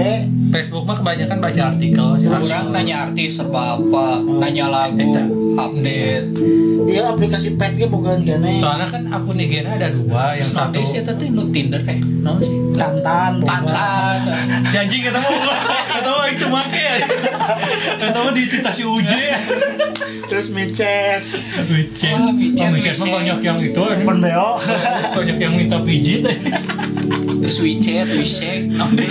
Facebook 0.53 0.85
mah 0.87 0.97
kebanyakan 0.97 1.39
baca 1.43 1.63
artikel 1.75 2.07
sih 2.17 2.27
orang 2.31 2.71
nanya 2.73 3.11
artis 3.11 3.37
serba 3.37 3.77
apa 3.77 4.07
nanya 4.41 4.67
lagu 4.71 4.97
Eta. 4.97 5.25
Update. 5.57 6.29
Iya 6.87 7.03
aplikasi 7.11 7.59
pet 7.59 7.75
ge 7.75 7.91
bogaan 7.91 8.23
kene 8.23 8.63
soalnya 8.63 8.87
kan 8.87 9.03
akun 9.11 9.41
IG 9.41 9.67
ada 9.67 9.91
dua 9.91 10.39
yang 10.39 10.47
satu 10.47 10.79
Nowadays 10.79 10.95
ya 10.95 11.03
tadi 11.03 11.25
nu 11.35 11.51
Tinder 11.51 11.83
eh? 11.83 11.99
Naon 11.99 12.39
sih? 12.39 12.59
Tantan. 12.79 13.43
Tantan. 13.43 14.19
Janji 14.71 15.03
kita 15.03 15.19
mau 15.19 15.35
yang 16.23 16.39
cuma 16.39 16.61
kayak 16.71 17.11
kita 17.99 18.19
mau 18.23 18.31
di 18.31 18.43
si 18.47 18.83
Uje 18.87 19.27
terus 20.27 20.51
micet. 20.55 21.23
Wicet 21.71 22.15
Wah, 22.19 22.31
micet, 22.35 22.71
oh, 22.71 22.75
micet 22.75 22.95
mah 22.99 23.07
micet. 23.07 23.17
banyak 23.19 23.39
yang 23.43 23.59
itu 23.63 23.83
beo 24.07 24.51
banyak 25.15 25.39
yang 25.39 25.53
minta 25.55 25.79
pijit 25.83 26.23
terus 27.43 27.57
WeChat 27.63 28.07
WeChat. 28.15 28.61
Naon 28.79 28.95
deh 28.95 29.07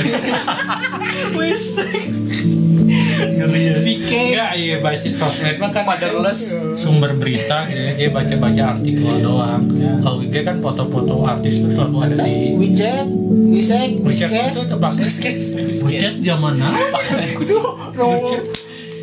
Wisik. 1.35 2.34
Ngeri 2.85 3.61
ya. 3.63 3.75
VK. 3.75 4.11
Enggak, 4.11 4.51
iya 4.55 4.75
baca 4.79 5.07
sosmed 5.09 5.57
mah 5.57 5.69
kan 5.69 5.83
Motherless. 5.83 6.41
sumber 6.75 7.11
berita 7.13 7.65
gitu 7.65 7.79
ya. 7.79 7.91
Dia 7.97 8.09
baca-baca 8.09 8.61
artikel 8.71 9.13
doang. 9.19 9.63
Kalau 9.99 10.17
IG 10.19 10.35
kan 10.41 10.57
foto-foto 10.59 11.15
artis 11.23 11.59
tuh 11.59 11.69
selalu 11.69 11.95
ada 12.03 12.15
di 12.19 12.53
widget 12.55 13.07
wisek 13.55 13.99
WeChat 13.99 14.29
wiskes 14.31 14.51
itu 14.51 14.63
terpakai 14.67 15.07
zaman 16.17 16.53
now 16.55 16.75
kucing 17.33 17.59
WeChat 17.95 18.43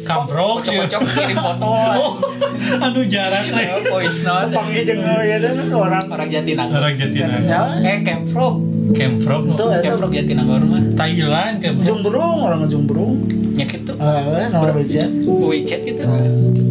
kamprok 0.03 0.67
ya. 0.67 0.83
kocok-kocok 0.85 1.01
kirim 1.09 1.37
foto 1.39 1.67
Oh, 1.73 2.13
aduh 2.81 3.07
jarang 3.07 3.47
rek. 3.49 3.87
voice 3.87 4.27
note 4.27 4.51
panggil 4.51 4.83
jeung 4.85 5.01
ya 5.01 5.37
dan 5.39 5.57
orang 5.71 6.05
orang 6.05 6.29
Jatinangor 6.29 6.75
Orang 6.77 6.95
Jatinangor. 6.97 7.49
ya 7.49 7.63
eh 7.81 7.99
Kemprok 8.03 8.55
itu 8.93 9.09
itu 9.49 9.65
Kemprok 9.81 10.11
Jatinangor 10.13 10.61
mah 10.63 10.83
Thailand 10.93 11.55
Camfrog. 11.59 11.81
ujung 11.81 12.01
burung 12.03 12.39
orang 12.43 12.61
ujung 12.67 12.85
eh 14.03 14.47
nomor 14.51 14.71
widget 14.75 15.11
WeChat 15.23 15.81
gitu. 15.87 16.03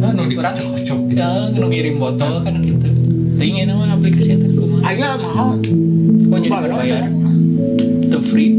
Anu 0.02 0.28
di 0.28 0.34
Orang- 0.36 0.52
kocok 0.56 0.98
gitu. 1.08 1.16
ya 1.16 1.48
nu 1.50 1.66
ngirim 1.66 1.96
foto 1.96 2.42
kan 2.42 2.54
gitu. 2.60 2.86
Tuh 3.34 3.44
ingin 3.44 3.66
nama 3.66 3.96
aplikasi 3.96 4.36
itu 4.36 4.46
kumaha 4.52 4.92
aya 4.92 5.16
mau 5.16 5.56
oh 5.56 6.38
jadi 6.38 6.48
kan 6.48 6.62
bayar. 6.70 7.02
Itu 8.02 8.18
free. 8.20 8.50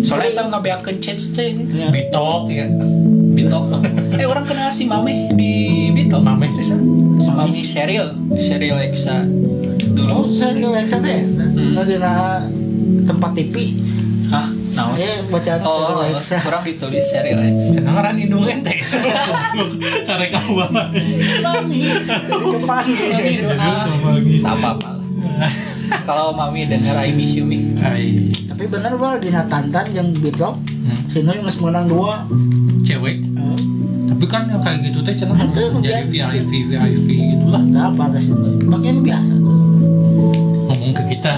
Soalnya 0.00 0.32
kita 0.32 0.42
nggak 0.48 0.62
beakeun 0.62 0.96
chat 0.98 1.18
teh 1.18 1.50
Ya. 1.70 1.88
Bitok 1.90 2.44
ya. 2.48 2.66
Bitok. 3.30 3.64
Eh 4.14 4.24
orang 4.24 4.44
kenal 4.44 4.70
si 4.70 4.86
Mame 4.86 5.34
di 5.34 5.52
Bitok. 5.90 6.20
Mame 6.22 6.48
itu 6.48 6.62
sih. 6.62 6.78
si 7.20 7.28
Mami 7.28 7.60
serial. 7.60 8.14
Serial 8.34 8.78
Exa. 8.80 9.26
Oh 10.00 10.24
dulu 10.24 10.32
saya 10.32 10.54
relax 10.54 10.90
aja 10.92 11.06
ya 11.06 11.22
nah 11.70 11.84
dina 11.84 12.12
tempat 13.04 13.30
TV 13.32 13.54
ya 15.00 15.24
bacaan 15.24 15.60
oh 15.62 16.04
relax. 16.04 16.28
orang 16.48 16.62
ditulis 16.62 17.00
serial 17.02 17.40
Exa 17.40 17.80
Senang 17.80 17.96
orang 17.96 18.14
hidung 18.14 18.44
ente. 18.44 18.76
Cara 20.04 20.24
kamu 20.26 20.52
banget. 20.58 20.86
Mami 21.40 21.80
Jepang 22.28 22.84
Mami 22.84 23.34
doa 23.40 23.74
tak 24.44 24.54
apa-apa 24.54 24.88
lah. 24.92 25.52
Kalau 26.04 26.36
Mami 26.36 26.68
denger 26.68 26.94
I 26.94 27.10
miss 27.12 27.32
you 27.32 27.42
mi. 27.42 27.72
Tapi 28.44 28.64
bener 28.66 28.94
bal 28.94 29.16
dina 29.16 29.46
tantan 29.46 29.88
yang 29.90 30.12
bitlok 30.14 30.60
Hmm. 30.80 30.96
nges 31.42 31.58
menang 31.58 31.86
dua. 31.86 32.24
Cewek. 32.82 33.20
Tapi 34.10 34.24
kan 34.26 34.44
yang 34.46 34.60
kayak 34.60 34.84
gitu 34.84 35.00
teh 35.00 35.14
cenah 35.14 35.32
harus 35.32 35.54
Itu 35.54 35.80
jadi 35.80 36.04
biasa. 36.04 36.34
VIP 36.34 36.52
VIP 36.68 37.08
gitulah. 37.30 37.62
nggak 37.62 37.84
apa 37.94 38.02
ada 38.10 38.18
si 38.18 38.30
Noy 38.30 38.52
makanya 38.60 38.90
ini 38.90 39.02
biasa 39.02 39.32
ke 41.00 41.16
kita. 41.16 41.32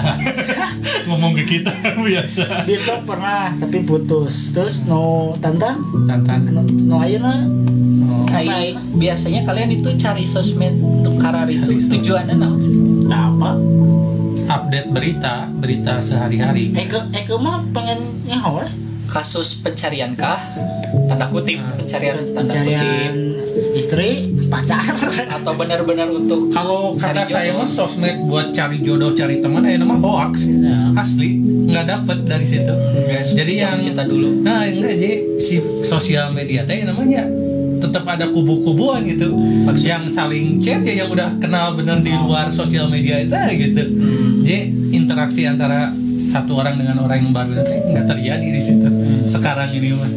Ngomong 1.07 1.31
ke 1.33 1.43
kita 1.47 1.73
biasa. 2.07 2.63
bitlok 2.63 3.01
pernah 3.03 3.55
tapi 3.55 3.81
putus 3.81 4.51
terus 4.51 4.83
no 4.83 5.31
tantan 5.39 5.79
Tantan. 6.05 6.51
no, 6.51 6.61
no 6.63 6.97
Oh. 8.03 8.27
Kayak 8.27 8.83
biasanya 8.93 9.41
kalian 9.43 9.71
itu 9.71 9.89
cari 9.95 10.27
sosmed 10.27 10.75
untuk 10.75 11.15
karar 11.17 11.47
itu 11.47 11.63
sosmed. 11.63 11.87
tujuannya 11.89 12.35
sih? 12.59 12.75
nggak 13.07 13.23
apa 13.31 13.51
Update 14.43 14.91
berita, 14.91 15.47
berita 15.49 16.03
sehari-hari. 16.03 16.75
Eke 16.75 16.99
Eke 17.11 17.31
mah 17.33 17.63
pengen 17.71 17.97
nyawa 18.23 18.67
Kasus 19.07 19.55
pencarian 19.55 20.13
kah? 20.13 20.35
Tanda 21.13 21.29
kutip 21.29 21.61
pencarian 21.77 22.17
tanda 22.33 22.57
pencarian 22.57 23.13
kutip 23.37 23.77
istri 23.77 24.33
pacar 24.49 24.81
atau 25.29 25.53
benar-benar 25.53 26.09
untuk 26.09 26.49
Kalau 26.49 26.97
kata 26.97 27.21
saya 27.21 27.53
mah 27.53 27.69
sosmed 27.69 28.25
buat 28.25 28.49
cari 28.49 28.81
jodoh, 28.81 29.13
cari 29.13 29.37
teman, 29.37 29.61
ya 29.61 29.77
nama 29.77 29.93
hoax. 29.93 30.41
Ya. 30.41 30.89
Asli, 30.97 31.37
nggak 31.69 31.85
dapet 31.85 32.17
dari 32.25 32.45
situ. 32.49 32.73
Enggak, 32.73 33.29
Jadi 33.29 33.53
yang 33.61 33.77
kita 33.77 34.09
dulu 34.09 34.41
Nah, 34.41 34.65
enggak 34.65 34.93
jadi 34.97 35.37
si 35.37 35.61
sosial 35.85 36.33
media 36.33 36.65
teh 36.65 36.81
namanya 36.81 37.29
tetap 37.77 38.09
ada 38.09 38.25
kubu-kubuan 38.33 39.05
gitu. 39.05 39.37
Maksud- 39.69 39.85
Yang 39.85 40.03
saling 40.17 40.57
chat 40.57 40.81
ya 40.81 41.05
yang 41.05 41.13
udah 41.13 41.37
kenal 41.37 41.77
bener 41.77 42.01
di 42.01 42.09
luar 42.09 42.49
sosial 42.49 42.89
media 42.89 43.21
itu 43.21 43.37
gitu. 43.53 43.85
Hmm. 43.85 44.41
Jadi 44.41 44.59
interaksi 44.97 45.45
antara 45.45 45.93
satu 46.19 46.59
orang 46.59 46.77
dengan 46.77 47.01
orang 47.03 47.23
yang 47.23 47.33
baru 47.33 47.61
itu 47.61 47.73
nggak 47.93 48.05
terjadi 48.09 48.47
di 48.47 48.61
situ. 48.61 48.87
Sekarang 49.25 49.69
ini 49.73 49.93
mah. 49.93 50.11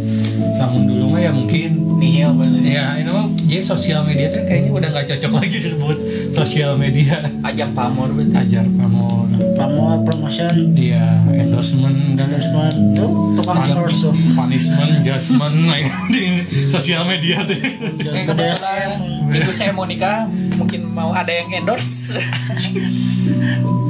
Namun 0.57 0.83
dulu 0.89 1.05
mah 1.17 1.21
ya 1.21 1.33
mungkin 1.33 1.71
nihil 1.97 2.37
bener. 2.37 2.61
ya 2.61 2.87
ini 3.01 3.09
mah 3.09 3.27
jadi 3.49 3.63
sosial 3.65 4.05
media 4.05 4.29
tuh 4.29 4.45
kayaknya 4.45 4.71
udah 4.73 4.89
nggak 4.93 5.07
cocok 5.17 5.33
lagi 5.41 5.57
disebut 5.57 5.97
sosial 6.33 6.77
media. 6.77 7.21
Ajang 7.45 7.73
pamor 7.73 8.13
betul. 8.13 8.37
Ajar 8.37 8.65
pamor, 8.77 9.29
pamor 9.57 10.05
promotion 10.05 10.77
dia 10.77 11.21
endorsement 11.33 12.19
dan 12.21 12.29
endorsement 12.29 12.77
tuh 12.97 13.11
tukang 13.41 13.65
endorse 13.65 13.99
tuh 14.05 14.15
punishment, 14.37 15.01
judgment 15.01 15.57
nah, 15.69 15.81
di 16.13 16.45
sosial 16.69 17.09
media 17.09 17.45
tuh. 17.45 17.59
Kayak 18.01 18.25
kebetulan 18.33 18.91
minggu 19.27 19.53
saya 19.53 19.73
mau 19.73 19.89
nikah 19.89 20.29
mungkin 20.57 20.89
mau 20.89 21.13
ada 21.13 21.29
yang 21.29 21.53
endorse 21.53 22.17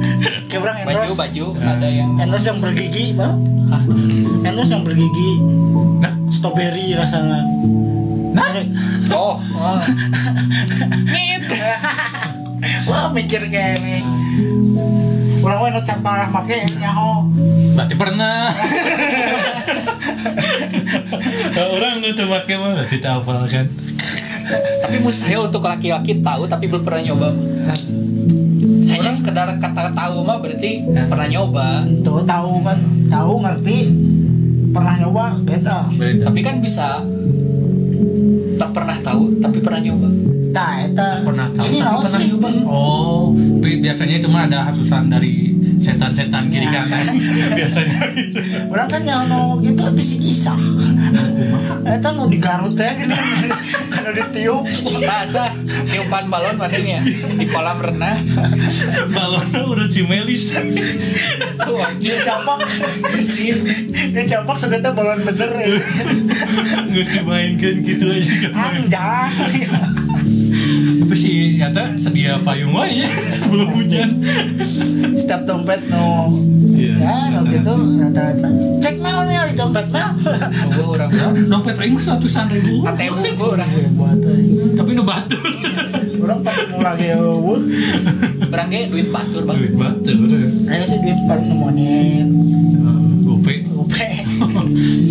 kayak 0.49 0.61
orang 0.63 0.77
baju 0.83 0.93
endorse 0.93 1.17
baju 1.17 1.45
ada 1.61 1.87
yang 1.87 2.09
endorse 2.17 2.47
yang 2.47 2.59
bergigi 2.59 3.05
bang 3.13 3.35
Hah? 3.67 3.83
endorse 4.47 4.71
yang 4.71 4.83
bergigi 4.83 5.31
Nah? 5.97 6.13
strawberry 6.31 6.93
rasanya 6.95 7.41
Nah, 8.37 8.53
oh 9.17 9.41
oh. 9.57 9.81
Wah 12.85 13.09
mikir 13.09 13.49
kayak 13.49 13.81
ini 13.81 14.05
orang 15.41 15.57
mau 15.57 15.69
nucan 15.73 15.97
parah 16.03 16.29
make 16.29 16.59
nyaho 16.77 17.23
berarti 17.77 17.95
pernah. 17.95 18.49
Orang 21.77 22.01
tuh 22.01 22.25
pakai 22.25 22.55
mah 22.57 22.73
berarti 22.73 22.97
tak 22.97 23.21
hafal 23.21 23.45
kan. 23.45 23.69
Tapi 24.79 24.97
mustahil 24.97 25.45
untuk 25.45 25.61
laki-laki 25.61 26.19
tahu 26.19 26.45
tapi 26.45 26.65
belum 26.65 26.81
pernah 26.81 27.01
nyoba. 27.03 27.29
Saya 28.83 28.95
hanya 28.97 29.11
sekedar 29.11 29.47
kata 29.53 29.91
tahu 29.91 30.23
mah 30.23 30.39
berarti 30.39 30.71
pernah 31.05 31.27
nyoba. 31.27 31.67
Tuh 32.01 32.23
tahu 32.23 32.51
kan 32.61 32.79
tahu 33.07 33.33
ngerti. 33.39 33.77
Pernah 34.69 34.95
nyoba 34.97 35.23
beda. 35.39 35.77
Beda. 35.91 36.23
Tapi 36.23 36.39
kan 36.41 36.59
bisa 36.59 37.03
tak 38.55 38.69
pernah 38.71 38.97
tahu 38.97 39.37
tapi 39.37 39.57
pernah 39.59 39.81
nyoba. 39.81 40.09
Nah 40.49 40.73
eta. 40.81 41.09
Pernah 41.21 41.47
tahu 41.51 41.63
ini 41.65 41.77
tapi 41.77 41.97
pernah 42.01 42.19
sih? 42.19 42.27
nyoba. 42.31 42.47
Oh 42.65 43.31
bi- 43.35 43.79
biasanya 43.79 44.15
itu 44.17 44.27
mah 44.27 44.47
ada 44.47 44.65
hasusan 44.65 45.07
dari 45.07 45.53
setan-setan 45.77 46.47
kiri 46.47 46.65
Ya. 46.65 46.81
kanan. 46.81 47.05
Biasanya. 47.59 47.99
Orang 48.67 48.87
kan 48.87 49.01
yang 49.03 49.29
no 49.29 49.61
gitu 49.61 49.83
disikisa 49.93 50.57
eta 51.87 52.11
nu 52.11 52.27
digarut 52.27 52.75
ya 52.75 52.91
gini. 52.93 53.15
Anu 53.95 54.11
ditiup 54.11 54.63
masa 55.07 55.55
tiupan 55.87 56.27
balon 56.27 56.59
mananya 56.59 56.99
di 57.07 57.45
kolam 57.47 57.79
renang. 57.79 58.21
Balonnya 59.11 59.61
udah 59.63 59.87
cimelis. 59.87 60.51
Tuh 61.63 61.77
anjir 61.79 62.19
dicapak 62.19 62.59
bersih 63.07 63.55
dicapak 64.11 64.57
sebenarnya 64.59 64.91
balon 64.91 65.19
bener 65.23 65.51
ya. 65.55 65.67
Nggak 66.91 67.07
dimainkan 67.15 67.75
gitu 67.87 68.05
aja. 68.11 68.35
Anjay 68.51 69.63
nyata 71.57 71.97
sedia 71.97 72.37
payung 72.45 72.71
wae 72.71 73.01
ya 73.01 73.09
belum 73.49 73.73
hujan. 73.73 74.21
Setiap 75.17 75.49
dompet 75.49 75.81
no. 75.89 76.37
Iya. 76.77 76.93
ya 77.01 77.15
no 77.33 77.39
gitu 77.49 77.73
rata-rata 77.73 78.49
cek 78.85 78.95
naon 79.01 79.25
ya 79.33 79.49
di 79.49 79.57
dompet 79.57 79.89
mah 79.89 80.13
gue 80.69 80.85
orang 80.85 81.09
dompet 81.49 81.75
aing 81.81 81.97
mah 81.97 82.03
satusan 82.05 82.45
ribu. 82.53 82.85
ATM 82.85 83.17
gue 83.33 83.47
orang 83.49 83.69
buat 83.97 84.17
tapi 84.77 84.89
nu 84.93 85.01
batu 85.01 85.41
orang 86.21 86.39
pakai 86.45 86.65
murah 86.69 86.93
ge 86.93 87.07
eueuh 87.17 87.61
orang 88.53 88.67
ge 88.69 88.79
duit 88.93 89.09
batur 89.09 89.41
bang. 89.49 89.57
Duit 89.57 89.73
batu 89.73 90.11
bener 90.13 90.45
aya 90.69 90.85
sih 90.85 91.01
duit 91.01 91.17
paling 91.25 91.47
nemonin 91.49 92.27
gope. 93.25 93.65
Gope. 93.73 94.07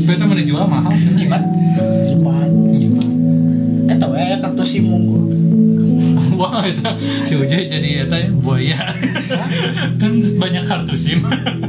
Beta 0.07 0.23
mana 0.23 0.43
jual 0.47 0.65
mahal 0.71 0.95
sih 0.95 1.11
cimat 1.19 1.43
simpan 2.07 2.51
eta 3.87 4.07
we 4.11 4.23
kartu 4.43 4.63
sim 4.63 4.87
unggul 4.87 5.36
wah 6.37 6.63
itu 6.71 6.85
si 7.25 7.35
Ujay 7.35 7.67
jadi 7.67 8.07
eta 8.07 8.17
ya 8.21 8.29
buaya. 8.31 8.79
Kan 10.01 10.13
banyak 10.37 10.65
kartu 10.69 10.95
sim. 10.95 11.25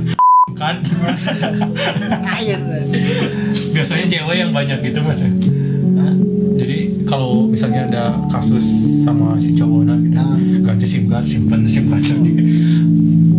Kan? 0.60 0.84
Biasanya 3.72 4.06
cewek 4.10 4.36
yang 4.36 4.52
banyak 4.52 4.80
gitu 4.84 5.00
mas. 5.06 5.22
Ya. 5.22 5.32
jadi 6.58 7.06
kalau 7.06 7.46
misalnya 7.46 7.86
ada 7.86 8.04
kasus 8.34 8.66
sama 9.06 9.38
si 9.38 9.54
cowoknya 9.54 9.96
gitu 10.02 10.18
ganti 10.66 10.86
sim 10.90 11.06
card 11.06 11.24
simpan 11.24 11.62
sim 11.70 11.86
card 11.86 12.04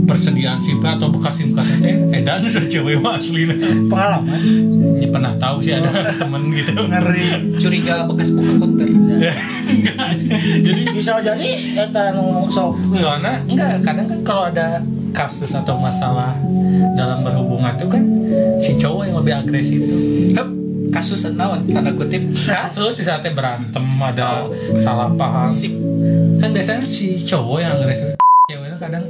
persediaan 0.08 0.56
sim 0.62 0.78
card 0.78 1.02
atau 1.02 1.10
bekas 1.10 1.42
sim 1.42 1.50
card 1.52 1.68
teh 1.82 1.96
edan 2.14 2.46
sudah 2.46 2.70
cewek 2.70 3.02
mah 3.02 3.18
asli. 3.18 3.50
Pengalaman? 3.90 4.40
Ini 5.02 5.06
pernah 5.10 5.32
tahu 5.36 5.60
sih 5.60 5.74
ada 5.74 5.90
temen 6.14 6.54
gitu. 6.54 6.72
Ngeri. 6.72 7.52
Curiga 7.58 8.06
bekas 8.06 8.30
buka 8.30 8.52
konter 8.62 8.88
Enggak. 9.78 10.08
jadi 10.66 10.82
bisa 10.90 11.22
jadi 11.22 11.48
eta 11.86 12.12
nu 12.14 12.50
sok 12.50 12.98
soalnya 12.98 13.40
enggak 13.46 13.82
kadang 13.86 14.06
kan 14.10 14.20
kalau 14.26 14.44
ada 14.50 14.82
kasus 15.14 15.54
atau 15.54 15.78
masalah 15.80 16.36
dalam 16.94 17.24
berhubungan 17.24 17.74
tuh 17.78 17.88
kan 17.88 18.02
si 18.60 18.76
cowok 18.76 19.02
yang 19.08 19.16
lebih 19.22 19.34
agresif 19.38 19.80
tuh. 19.86 20.00
Hup, 20.36 20.48
kasus 20.92 21.26
naon? 21.32 21.64
Tanda 21.70 21.94
kutip. 21.94 22.22
Kasus 22.34 22.98
bisa 22.98 23.18
teh 23.22 23.32
berantem 23.32 23.86
ada 23.98 24.46
salah 24.78 25.10
paham. 25.14 25.48
Sip. 25.48 25.72
Kan 26.38 26.52
biasanya 26.52 26.82
si 26.84 27.22
cowok 27.24 27.58
yang 27.62 27.72
agresif 27.78 28.18
ceweknya 28.48 28.80
kadang 28.80 29.04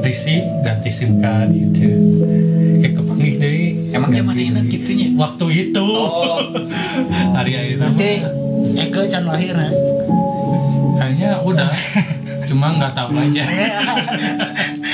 risih 0.00 0.40
ganti 0.64 0.88
sim 0.88 1.20
card 1.20 1.52
gitu. 1.52 1.92
Kayak 2.80 2.96
kepanggih 2.96 3.34
deh. 3.36 3.60
Emang 3.92 4.10
zaman 4.16 4.36
enak 4.36 4.64
gitunya? 4.72 5.12
Waktu 5.12 5.46
itu. 5.68 5.84
Oh. 5.84 6.40
Hari 7.36 7.76
nanti 7.76 8.24
Eke 8.78 9.02
can 9.10 9.24
lahir 9.26 9.54
ya? 9.54 9.70
Kayaknya 10.98 11.30
udah. 11.42 11.70
Cuma 12.48 12.72
nggak 12.78 12.92
tahu 12.94 13.12
aja. 13.18 13.42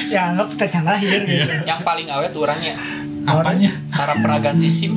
Ya 0.04 0.30
anggap 0.30 0.46
kita 0.54 0.66
can 0.70 0.84
lahir 0.86 1.26
gitu. 1.26 1.66
Yang 1.66 1.80
paling 1.82 2.06
awet 2.06 2.30
orangnya? 2.38 2.78
Apanya? 3.26 3.72
Cara 3.90 4.14
pernah 4.14 4.38
ganti 4.38 4.70
sim 4.70 4.94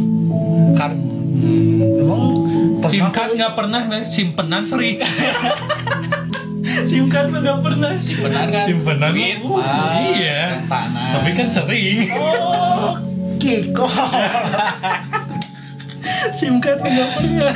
card. 0.78 0.93
Hmm. 0.93 2.82
sim 2.86 3.02
pernah 3.02 3.13
card 3.13 3.32
nggak 3.34 3.54
pernah 3.58 3.82
men. 3.86 4.02
simpenan 4.06 4.65
sering 4.65 4.97
sim 6.89 7.10
card 7.10 7.34
mah 7.34 7.41
nggak 7.41 7.60
pernah. 7.65 7.91
Simpenan 7.97 8.45
kan? 8.54 8.65
Simpenan 8.69 9.10
duit 9.15 9.41
uh, 9.41 9.97
iya. 10.13 10.62
tanah. 10.69 11.10
Tapi 11.17 11.30
kan 11.34 11.47
sering. 11.50 11.97
Oh 12.13 13.08
Kiko 13.38 13.86
sim 16.34 16.58
card 16.60 16.80
nggak 16.82 17.10
pernah. 17.15 17.53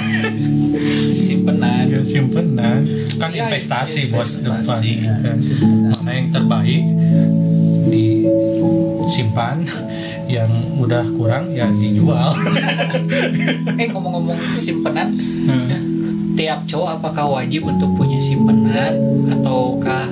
Simpenan. 1.12 1.86
Ya 1.88 2.02
simpenan. 2.02 2.82
Kan 3.18 3.30
Ya, 3.32 3.46
investasi 3.46 4.10
buat 4.10 4.26
depan. 4.26 4.62
Investasi. 4.62 4.92
ya. 5.02 5.14
kan 5.22 5.38
mana 5.94 6.12
yang 6.12 6.28
terbaik 6.34 6.84
disimpan 7.92 9.58
yang 10.26 10.50
udah 10.80 11.04
kurang 11.14 11.52
ya 11.52 11.68
dijual. 11.70 12.34
Eh 13.78 13.88
ngomong-ngomong 13.92 14.40
simpenan 14.56 15.12
Nah, 15.42 15.68
tiap 16.34 16.64
cowok 16.64 17.02
apakah 17.02 17.26
wajib 17.28 17.68
untuk 17.68 17.92
punya 17.94 18.16
simpenan 18.18 18.94
ataukah 19.28 20.06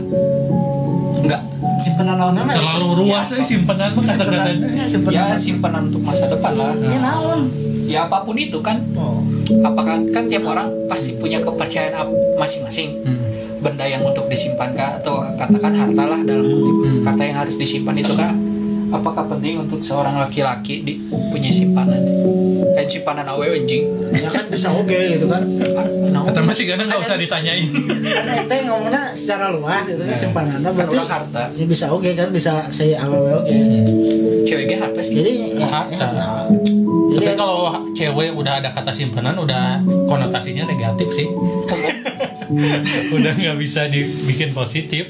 enggak 1.21 1.41
simpenan 1.79 2.17
naon 2.19 2.35
terlalu 2.43 2.89
ruas 3.05 3.29
ya 3.31 3.39
simpenan 3.39 3.95
mah 3.95 4.03
kata-katanya 4.03 4.67
ya 4.73 4.85
simpenan. 4.85 5.15
Ya 5.15 5.37
simpenan 5.39 5.81
untuk 5.87 6.03
masa 6.03 6.27
depan 6.27 6.51
lah. 6.53 6.73
Ya 6.81 6.99
naon 6.99 7.47
ya 7.89 8.05
apa 8.05 8.21
pun 8.21 8.37
itu 8.37 8.61
kan 8.61 8.77
oh. 8.93 9.25
apakah 9.65 9.97
kan 10.13 10.29
tiap 10.29 10.45
orang 10.45 10.69
pasti 10.85 11.17
punya 11.17 11.41
kepercayaan 11.41 12.05
masing-masing. 12.37 13.01
Hmm. 13.03 13.17
benda 13.59 13.83
yang 13.83 13.99
untuk 14.07 14.31
disimpan 14.31 14.71
kah 14.71 15.03
atau 15.03 15.19
katakan 15.35 15.75
harta 15.75 16.03
lah 16.07 16.23
dalam 16.23 16.47
kutip 16.47 16.75
Hmm. 16.79 17.03
harta 17.03 17.23
yang 17.27 17.37
harus 17.43 17.59
disimpan 17.59 17.91
itu 17.99 18.15
kan 18.15 18.31
apakah 18.89 19.27
penting 19.29 19.59
untuk 19.59 19.83
seorang 19.83 20.17
laki-laki 20.17 20.81
di, 20.81 20.93
punya 21.29 21.51
simpanan? 21.53 21.99
Kayak 22.73 22.89
simpanan 22.89 23.27
awe 23.29 23.45
anjing. 23.45 23.85
Ya 24.15 24.29
kan 24.31 24.45
bisa 24.49 24.71
oke 24.73 24.95
gitu 24.95 25.27
kan. 25.29 25.43
Ah, 25.77 25.85
nah, 26.09 26.21
Kata 26.49 26.57
masih 26.57 26.65
kadang 26.65 26.89
nggak 26.89 27.01
usah 27.03 27.13
ditanyain 27.15 27.61
kan 28.01 28.25
ente 28.35 28.57
ngomongnya 28.65 29.13
secara 29.13 29.53
luas 29.53 29.85
gitu 29.85 30.01
kan 30.01 30.09
Ya. 30.09 30.17
simpanan 30.17 30.65
berarti 30.65 30.97
harta 30.97 31.43
ya 31.53 31.65
bisa 31.69 31.85
oke 31.93 32.09
kan 32.11 32.33
bisa 32.33 32.65
saya 32.69 33.05
aww 33.05 33.45
oke 33.45 33.53
cewek 34.43 34.65
ge 34.65 34.75
harta 34.75 34.97
sih 34.99 35.13
jadi 35.13 35.31
ya, 35.55 35.67
Harta. 35.69 35.93
ya, 36.09 36.27
Tapi 36.49 37.21
jadi 37.21 37.37
kalau 37.37 37.69
cewek 37.91 38.33
udah 38.33 38.53
ada 38.57 38.69
kata 38.69 38.89
simpanan 38.89 39.33
udah 39.35 39.77
konotasinya 40.05 40.65
negatif 40.65 41.09
sih. 41.11 41.29
udah 43.15 43.31
nggak 43.31 43.57
bisa 43.57 43.85
dibikin 43.85 44.49
positif. 44.51 45.09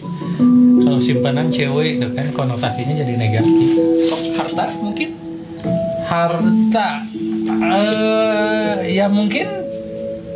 Kalau 0.79 0.99
simpanan 0.99 1.47
cewek 1.47 1.99
itu 1.99 2.07
kan 2.11 2.31
konotasinya 2.31 2.91
jadi 2.93 3.13
negatif. 3.15 3.67
Harta 4.35 4.65
mungkin 4.75 5.09
Harta 6.03 7.03
eh 7.61 8.75
ya 8.89 9.07
mungkin 9.07 9.47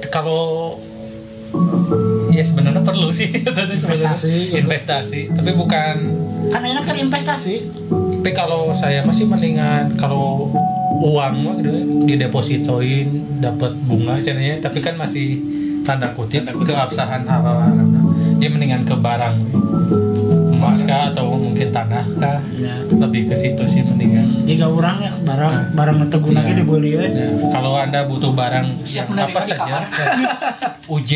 kalau 0.10 0.76
ya 2.44 2.46
sebenarnya 2.46 2.84
perlu 2.84 3.08
sih. 3.10 3.32
Sebenarnya 3.40 3.80
Investasi, 3.80 4.36
gitu. 4.52 4.60
investasi. 4.60 5.22
Tapi 5.32 5.52
bukan. 5.56 5.96
Kan 6.52 6.62
enak 6.62 6.84
kan 6.84 7.00
investasi. 7.00 7.56
Tapi 8.20 8.32
kalau 8.32 8.68
saya 8.70 9.00
masih 9.02 9.26
mendingan 9.26 9.96
kalau 9.96 10.52
uang 11.00 11.36
mah 11.40 11.56
gitu 11.58 11.72
didepositoin 12.04 13.08
dapat 13.40 13.72
bunga 13.82 14.20
caranya. 14.20 14.60
Tapi 14.60 14.80
kan 14.80 14.96
masih 14.96 15.40
tanda 15.82 16.12
kutip, 16.12 16.44
Tanda 16.44 16.52
kutip. 16.54 16.72
keabsahan 16.72 17.24
halal 17.24 17.60
haramna 17.60 18.00
dia 18.38 18.48
mendingan 18.48 18.84
ke 18.84 18.92
barang. 18.94 19.36
Emas 20.54 20.80
kah 20.82 21.12
atau 21.12 21.36
mungkin 21.36 21.68
tanah 21.70 22.08
kah? 22.18 22.40
Ya. 22.56 22.80
Lebih 22.88 23.28
ke 23.28 23.36
situ 23.36 23.64
sih 23.66 23.84
mendingan. 23.84 24.24
Jika 24.44 24.68
orang 24.68 25.00
ya 25.00 25.12
barang 25.18 25.76
barang 25.76 25.98
teguna 26.08 26.40
Iya. 26.40 26.48
ge 26.48 26.54
dibeli 26.58 26.92
we 26.96 27.08
Nah, 27.08 27.52
kalau 27.52 27.76
anda 27.76 28.04
butuh 28.04 28.32
barang 28.32 28.80
Siap 28.82 29.12
apa 29.12 29.28
di 29.34 29.36
saja 29.46 29.60
kamar. 29.60 29.84
UJ 30.86 31.12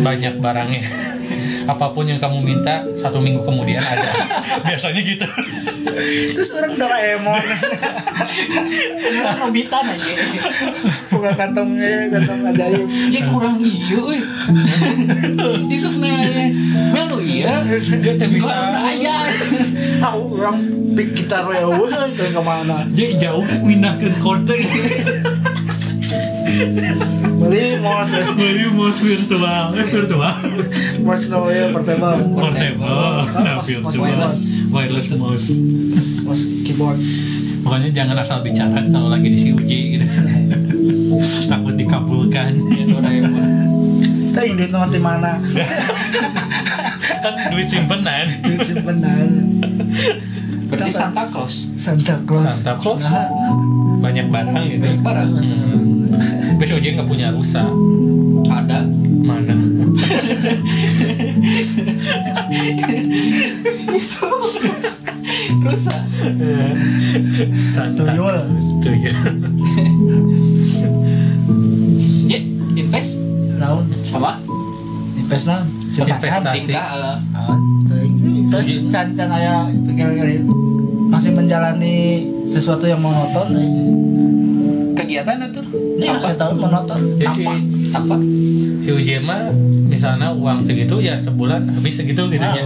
banyak 0.00 0.34
barangnya. 0.40 0.82
Apa 1.68 1.94
pun 1.94 2.08
yang 2.08 2.18
kamu 2.18 2.42
minta 2.42 2.82
satu 2.98 3.22
minggu 3.22 3.46
kemudian 3.46 3.78
ada. 3.78 4.10
Biasanya 4.66 5.00
gitu. 5.06 5.26
Terus 6.00 6.50
orang 6.56 6.74
Doraemon 6.78 7.44
Orang 9.20 9.38
Nobita 9.42 9.78
aja 9.84 10.12
buka 11.10 11.30
kantongnya 11.34 12.08
kantong 12.14 12.40
ajaib 12.52 12.86
Cek 13.10 13.24
kurang 13.28 13.58
iya 13.60 13.98
euy. 13.98 14.20
Isuk 15.68 15.98
nanya 16.00 16.54
Mel 16.94 17.04
tuh 17.10 17.20
iya. 17.20 17.64
Dia 17.80 18.12
teh 18.16 18.28
bisa 18.30 18.54
ayah 18.86 19.20
ah 20.00 20.14
orang 20.16 20.62
pik 20.96 21.12
gitar 21.12 21.44
eueuh 21.44 21.90
itu 22.08 22.24
ke 22.32 22.42
mana? 22.42 22.86
Dia 22.90 23.08
jauh 23.18 23.44
pindah 23.44 23.94
ke 24.00 24.08
korte 24.22 24.56
Baru 26.60 27.19
beli 27.50 27.82
mos 27.82 28.08
beli 28.38 28.64
mouse 28.70 29.00
virtual 29.02 29.66
eh, 29.74 29.86
virtual 29.90 30.34
mos 31.02 31.22
namanya 31.26 31.64
portable 31.74 32.18
portable 32.30 32.86
nah, 32.86 33.58
Mouse 33.58 33.66
virtual 33.66 34.06
wireless. 34.06 34.36
wireless 34.70 35.06
mouse 35.18 35.48
mos 36.22 36.40
keyboard 36.62 36.98
Pokoknya 37.60 37.92
jangan 37.92 38.16
asal 38.16 38.40
bicara 38.40 38.80
kalau 38.88 39.12
lagi 39.12 39.28
di 39.28 39.36
CUJ 39.36 39.70
gitu. 39.92 40.06
Takut 41.52 41.76
dikabulkan. 41.76 42.56
Ya 42.56 42.84
Doraemon. 42.88 43.48
kita 44.30 44.46
duit 44.56 44.70
nanti 44.72 44.96
mana 45.02 45.42
kan 47.20 47.34
duit 47.52 47.66
simpenan. 47.68 48.26
duit 48.46 48.60
simpenan 48.64 49.28
Berarti 50.70 50.90
Santa 50.94 51.26
Claus. 51.28 51.54
Santa 51.74 52.14
Claus 52.24 52.62
Santa 52.62 52.72
Claus. 52.78 53.02
Nah, 53.02 53.26
Banyak 54.00 54.30
barang 54.32 54.64
gitu. 54.70 54.80
Banyak 54.86 55.02
barang. 55.02 55.28
Besok 56.60 56.76
aja 56.76 56.88
nggak 56.92 57.08
punya 57.08 57.32
rusa. 57.32 57.64
Ada. 58.44 58.84
Mana? 59.24 59.56
Itu. 63.90 64.28
Rusa. 65.60 65.96
Santa. 67.56 68.02
Tuyul. 68.04 68.36
Tuyul. 68.84 69.16
Ya, 72.28 72.38
invest 72.76 73.24
naon 73.56 73.88
sama 74.04 74.36
invest 75.16 75.48
naon 75.48 75.64
Investasi. 75.90 76.68
tinggal 76.68 77.00
eh, 77.02 77.18
Ah, 77.34 77.56
teuing. 77.88 78.92
can 78.92 79.16
can 79.16 79.30
aya 79.30 79.64
pikiran 79.88 80.44
masih 81.10 81.32
menjalani 81.34 81.96
sesuatu 82.46 82.86
yang 82.86 83.02
monoton 83.02 83.48
kegiatan 85.22 85.46
itu 85.46 85.60
Ini 85.96 86.06
apa? 86.10 86.28
tahu 86.34 86.52
monoton 86.56 87.00
Ya, 87.16 87.28
Apa? 87.28 87.34
si- 87.34 87.66
Apa? 87.90 88.16
Si 88.80 88.88
UJ 88.88 89.10
mah 89.20 89.52
misalnya 89.86 90.30
uang 90.30 90.62
segitu 90.62 90.98
ya 90.98 91.14
sebulan 91.14 91.68
habis 91.70 91.94
segitu 91.94 92.26
gitu 92.26 92.40
ya. 92.40 92.64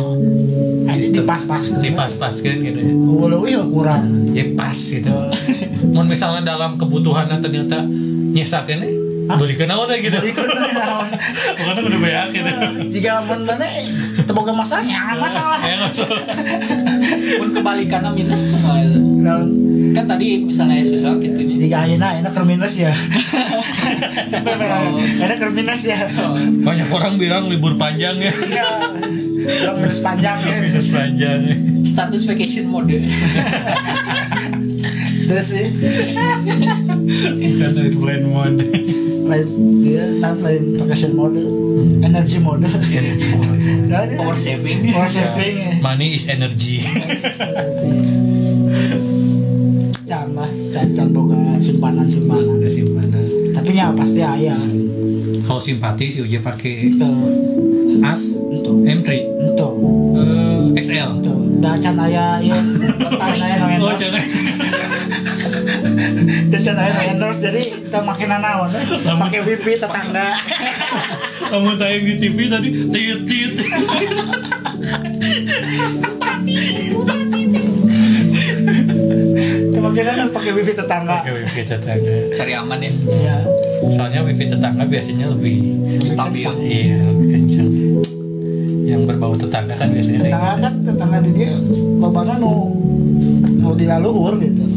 Nah, 0.85 0.93
ini 0.93 1.11
dipas-pas 1.11 1.63
Dipas-paskan 1.75 2.57
gitu 2.61 2.79
ya. 2.79 2.93
Lebih 3.27 3.67
kurang 3.67 4.03
Ya 4.31 4.45
pas 4.53 4.77
gitu. 4.77 5.11
Mau 5.91 6.03
misalnya 6.03 6.45
dalam 6.45 6.75
kebutuhan 6.75 7.27
ternyata 7.35 7.83
nyesakin 8.31 8.79
nih 8.79 8.95
beli 9.25 9.55
kenal 9.57 9.89
udah 9.89 9.99
gitu. 9.99 10.19
Pokoknya 11.57 11.81
udah 11.81 12.01
banyak 12.01 12.27
gitu. 12.37 12.51
jika 12.93 13.25
mun 13.25 13.49
mana 13.49 13.67
teboga 14.25 14.53
masalahnya 14.53 15.17
masalah 15.17 15.59
Ya. 15.65 15.77
Pun 17.41 17.49
kebalikannya 17.53 18.11
minus 18.13 18.47
kumaha. 18.53 18.85
Kan 19.95 20.05
tadi 20.11 20.43
misalnya 20.43 20.83
susah 20.85 21.17
gitu 21.23 21.39
nya. 21.39 21.55
jika 21.55 21.77
ayeuna 21.87 22.19
enak 22.19 22.35
keur 22.35 22.45
minus 22.45 22.75
ya 22.77 22.91
enak 25.23 25.37
keur 25.39 25.55
minus 25.55 25.87
ya 25.87 26.11
Banyak 26.67 26.91
orang 26.91 27.15
bilang 27.17 27.47
libur 27.47 27.79
panjang 27.79 28.19
ya. 28.19 28.33
Iya. 28.35 28.67
Orang 29.65 29.77
minus 29.87 30.01
panjang 30.03 30.39
ya 30.43 30.57
Minus 30.61 30.89
panjang. 30.91 31.41
Status 31.87 32.27
vacation 32.27 32.67
mode. 32.69 32.99
terus 35.25 35.47
sih 35.57 35.67
Kan 37.57 37.73
airplane 37.81 38.27
mode. 38.29 38.61
Lain 39.25 39.49
dia 39.81 40.05
saat 40.21 40.39
lain 40.41 40.77
vacation 40.77 41.13
mode. 41.17 41.41
Energy 42.01 42.39
mode. 42.39 42.65
Nah, 43.85 44.01
ini 44.11 44.17
Power 44.19 44.35
saving. 44.35 44.91
power 44.91 45.07
saving. 45.07 45.55
Ya 45.55 45.79
Money 45.79 46.17
is 46.17 46.27
energy. 46.27 46.83
can 50.05 50.37
lah 50.37 50.49
can 50.73 50.89
can 50.93 51.09
boga 51.11 51.57
simpanan 51.59 52.05
simpanan. 52.05 52.61
Ada 52.61 52.69
simpanan. 52.69 53.25
tapi 53.55 53.71
ya 53.73 53.89
pasti 53.95 54.21
ayah. 54.21 54.59
Kalau 55.45 55.61
simpati 55.61 56.09
si 56.09 56.19
UJ 56.21 56.41
pakai 56.41 56.93
itu 56.93 57.11
As? 58.03 58.35
Itu 58.51 58.73
M3 58.83 59.09
itu 59.55 59.69
eh, 60.17 60.81
XL. 60.81 61.11
itu 61.23 61.35
dah 61.61 61.75
can 61.79 61.97
ayah 62.01 62.41
ya 62.45 62.57
can 63.15 63.41
ayah 63.41 63.57
no 63.57 63.65
Oh 63.65 63.71
endorse 63.73 64.01
jangan. 64.03 64.25
dah 66.53 66.61
can 66.61 66.77
ayah 66.77 66.93
no 66.93 67.03
endorse. 67.15 67.41
Jadi 67.43 67.63
kita 67.95 68.03
makin 68.03 68.27
naon 68.27 68.67
pakai 69.07 69.41
wifi 69.47 69.79
tetangga 69.79 70.35
Kamu 71.55 71.79
tayang 71.79 72.03
di 72.03 72.15
TV 72.19 72.51
tadi 72.51 72.75
tit 72.91 73.19
tit. 73.23 73.55
kemungkinan 79.71 80.13
kan 80.19 80.29
pakai 80.35 80.51
wifi 80.59 80.73
tetangga 80.75 81.23
Pakai 81.23 81.35
wifi 81.39 81.63
tetangga. 81.63 82.15
Cari 82.35 82.53
aman 82.59 82.79
ya. 82.83 82.93
ya 83.23 83.37
Soalnya 83.95 84.27
wifi 84.27 84.45
tetangga 84.51 84.83
biasanya 84.91 85.31
lebih 85.31 85.57
Stabil. 86.03 86.43
iya 86.67 86.99
lebih 86.99 87.27
kencang. 87.31 87.69
Yang 88.85 89.03
berbau 89.07 89.39
tetangga 89.39 89.75
kan 89.79 89.95
biasanya 89.95 90.21
tetangga 90.27 90.51
kan 90.59 90.75
tetangga 90.83 91.19
di 91.23 91.31
dia 91.31 91.55
lobana 92.03 92.35
nu 92.43 92.75
nu 93.55 93.71
di 93.79 93.87
laluhur 93.87 94.35
gitu 94.43 94.74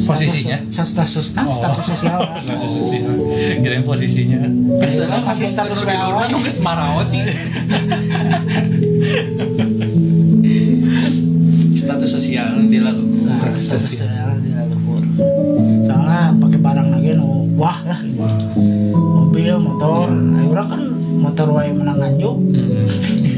Posisinya? 0.00 0.58
status 0.64 0.90
status 0.94 1.26
Oh. 1.36 1.50
status 1.52 1.84
sosial 1.86 2.18
Status 2.44 2.70
sosial. 2.72 3.10
Kirain 3.58 3.82
posisinya. 3.82 4.40
Biasanya 4.76 5.18
Masih 5.22 5.46
status 5.46 5.78
di 5.78 5.84
luar 5.84 5.94
relawan. 5.96 6.28
nunggu 6.30 6.50
semarawat 6.50 7.06
nih. 7.08 7.24
Status 11.74 12.10
sosial 12.10 12.48
di 12.64 12.78
lalu. 12.78 13.04
status 13.14 13.64
sosial 13.70 14.38
di 14.38 14.50
laluhur 14.50 15.02
soalnya 15.80 16.30
pakai 16.32 16.58
barang 16.58 16.88
lagi 16.90 17.10
nu 17.12 17.28
wah 17.52 17.78
lah 17.82 18.00
mobil 19.14 19.54
motor 19.58 20.06
nah, 20.08 20.46
orang 20.46 20.66
kan 20.68 20.82
motor 21.18 21.48
wae 21.50 21.70
menang 21.70 21.98
anjuk 21.98 22.36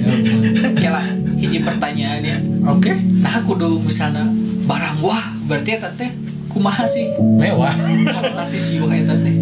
Hmm. 0.01 0.73
Oke 0.73 0.89
lah, 0.89 1.05
hiji 1.37 1.61
pertanyaannya. 1.61 2.65
Oke. 2.67 2.97
Nah, 3.21 3.45
kudu 3.45 3.79
misalnya 3.79 4.27
barang 4.65 4.99
wah, 5.01 5.21
berarti 5.45 5.71
eta 5.73 5.93
teh 5.93 6.09
kumaha 6.51 6.85
sih? 6.85 7.07
Mewah. 7.17 7.73
Konotasi 8.05 8.59
si 8.59 8.75
wah 8.77 8.91
eta 8.91 9.15
teh. 9.15 9.35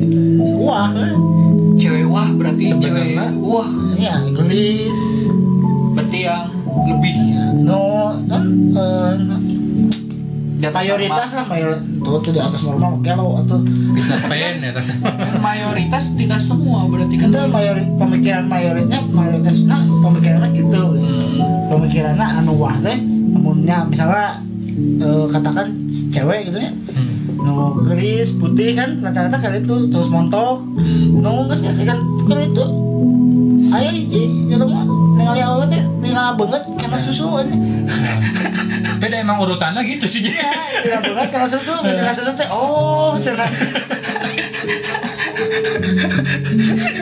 wah. 0.57 0.93
Cewek 1.75 2.07
wah 2.07 2.29
berarti 2.31 2.75
cewek 2.75 3.17
Sebenarnya- 3.17 3.39
wah, 3.39 3.69
ya 3.95 4.15
gelis 4.29 5.01
berarti 5.95 6.19
yang 6.21 6.47
lebih 6.85 7.15
no 7.61 8.15
kan 8.27 8.45
eh, 8.71 9.15
atas 10.59 10.75
mayoritas 10.75 11.31
lah 11.33 11.47
mayor 11.47 11.71
tuh 12.01 12.19
tuh 12.19 12.33
di 12.33 12.41
atas 12.41 12.63
normal 12.63 12.99
kalau 13.01 13.39
atau 13.39 13.63
Kita 13.63 14.15
pengen 14.27 14.63
ya 14.63 14.71
mayoritas 15.39 16.15
tidak 16.15 16.39
semua 16.39 16.87
berarti 16.87 17.15
kan 17.15 17.31
itu 17.31 17.47
mayor 17.47 17.77
pemikiran 17.95 18.45
mayoritasnya 18.45 19.01
mayoritas 19.09 19.57
nah 19.65 19.83
pemikirannya 20.03 20.51
gitu 20.53 20.83
Hmm. 20.99 21.71
pemikirannya 21.71 22.27
anu 22.43 22.53
wah 22.55 22.75
teh 22.77 22.99
namunnya 22.99 23.87
misalnya 23.87 24.43
eh, 24.99 25.25
katakan 25.31 25.67
cewek 26.13 26.51
gitu 26.53 26.59
ya. 26.63 26.71
Hmm. 26.71 27.07
no 27.39 27.79
gelis 27.87 28.35
putih 28.37 28.75
kan 28.75 28.99
rata-rata 28.99 29.39
kali 29.39 29.63
itu 29.63 29.77
terus 29.93 30.09
montok. 30.11 30.65
No 31.19 31.47
nggak 31.47 31.59
biasa 31.63 31.81
kan 31.87 31.99
kan 32.27 32.39
itu. 32.43 32.65
Ayah 33.69 33.93
hiji 33.93 34.49
jadi 34.49 34.65
mah 34.65 34.85
ningali 35.19 35.43
awet 35.45 35.69
teh 35.69 35.83
ningali 36.01 36.33
banget 36.41 36.63
karena 36.81 36.99
susu 36.99 37.43
ini 37.45 37.57
Nah, 38.79 38.95
beda 39.01 39.17
emang 39.21 39.41
urutannya 39.43 39.83
gitu 39.85 40.07
sih 40.07 40.21
Ji. 40.25 40.33
tidak 40.85 41.01
banget 41.05 41.29
karena 41.35 41.49
susu 41.51 41.73
karena 41.83 42.13
susu 42.15 42.33
teh 42.33 42.49
oh 42.49 43.13
senang 43.19 43.51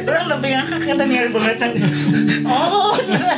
orang 0.06 0.26
lebih 0.36 0.50
ngakak 0.56 0.80
kata 0.86 1.04
nyari 1.04 1.30
banget 1.30 1.56
tadi 1.58 1.80
oh 2.50 2.94
cenah. 2.98 3.35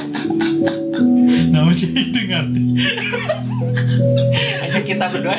Nah 1.48 1.68
sih 1.72 1.88
itu 1.90 2.20
ngerti? 2.28 2.62
Aja 4.68 4.80
kita 4.84 5.04
berdua. 5.10 5.36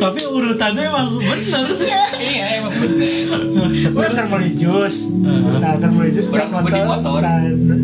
tapi 0.00 0.24
urutannya 0.24 0.82
emang 0.88 1.20
bener 1.20 1.66
sih. 1.76 1.92
Iya, 1.92 2.44
emang 2.64 2.72
bener. 2.72 3.04
Gue 3.92 4.48
jus. 4.56 5.12
Nah 5.60 5.76
termoli 5.76 6.10
jus 6.12 6.26
Orang 6.32 6.48
nunggu 6.52 6.70
di 6.72 6.82
motor. 6.84 7.20
Nah 7.20 7.40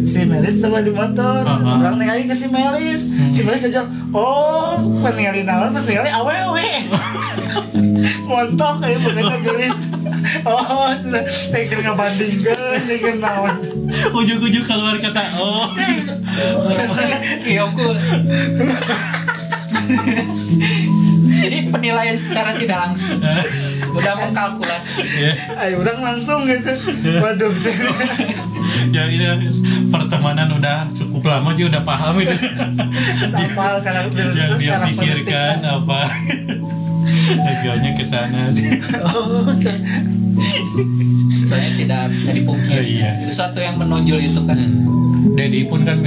si 0.08 0.24
Melis 0.24 0.56
tunggu 0.64 0.80
di 0.80 0.92
motor. 0.92 1.42
Orang 1.44 1.96
ningali 2.00 2.24
ke 2.24 2.32
si 2.32 2.48
Melis. 2.48 3.12
Si 3.12 3.40
Melis 3.44 3.60
jajal 3.68 3.84
Oh 4.16 4.80
pas 5.04 5.12
ningali 5.12 5.44
naon 5.44 5.72
pas 5.76 5.84
ningali 5.84 6.08
awewe 6.08 6.70
Montok 8.30 8.80
kayak 8.82 9.00
bener 9.04 9.38
gelis 9.44 9.78
Oh 10.48 10.88
sudah. 10.96 11.24
Tekin 11.52 11.84
ngabandingkan 11.84 12.80
Tekin 12.88 13.16
naon. 13.20 13.54
Ujuk-ujuk 14.16 14.64
keluar 14.64 14.96
kata 14.98 15.22
oh 15.36 15.68
Iya, 17.46 17.62
aku. 17.66 17.86
Jadi 21.36 21.58
penilaian 21.70 22.18
secara 22.18 22.56
tidak 22.58 22.78
langsung. 22.80 23.20
Udah 23.94 24.12
mengkalkulasi. 24.18 25.02
ya 25.20 25.32
Ayo 25.62 25.84
orang 25.84 26.00
langsung 26.02 26.48
gitu. 26.48 26.72
Waduh. 27.22 27.52
Ya 28.90 29.06
ini 29.06 29.46
pertemanan 29.94 30.50
udah 30.58 30.90
cukup 30.90 31.30
lama 31.30 31.54
juga 31.54 31.78
udah 31.78 31.84
paham 31.86 32.18
itu 32.18 32.34
Sapal 33.22 33.78
karakter 33.78 34.26
yang 34.34 34.58
dia 34.58 34.82
pikirkan 34.82 35.62
apa. 35.62 36.10
Tujuannya 37.46 37.90
ke 37.94 38.04
sana. 38.04 38.50
oh 39.06 39.46
soalnya 41.46 41.70
tidak 41.76 42.02
bisa 42.10 42.30
dipungkiri 42.32 42.74
Oh, 42.76 42.82
iya. 42.82 43.10
sesuatu 43.16 43.58
yang 43.58 43.76
menonjol 43.76 44.18
itu 44.20 44.40
kan 44.42 44.58
Hmm. 44.58 45.34
Dedi 45.34 45.66
pun 45.66 45.82
kan 45.82 46.00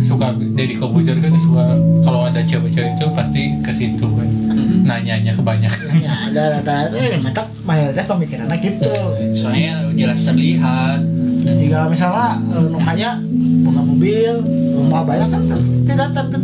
suka 0.00 0.32
Dedi 0.32 0.74
Kobuzer 0.74 1.12
kan 1.14 1.30
suka 1.34 1.64
kalau 2.00 2.24
ada 2.24 2.40
cewek-cewek 2.40 2.94
itu 2.94 3.06
pasti 3.10 3.42
ke 3.60 3.70
situ 3.70 4.06
kan. 4.08 4.24
Mm. 4.48 4.82
Nanyanya 4.82 5.30
kebanyakan. 5.30 6.00
ya 6.00 6.14
ada 6.26 6.42
rata 6.56 6.88
eh 6.90 7.18
mata 7.18 7.44
mayoritas 7.62 8.06
pemikirannya 8.06 8.56
gitu 8.56 8.88
soalnya 9.34 9.84
jelas 9.92 10.18
terlihat 10.20 11.00
jika 11.44 11.86
misalnya 11.86 12.40
eh, 12.48 12.66
nu 12.66 12.78
kaya 12.80 13.10
punya 13.60 13.82
mobil 13.82 14.32
rumah 14.74 15.02
banyak 15.04 15.28
kan 15.28 15.42
tidak 15.84 16.08
tentu 16.10 16.38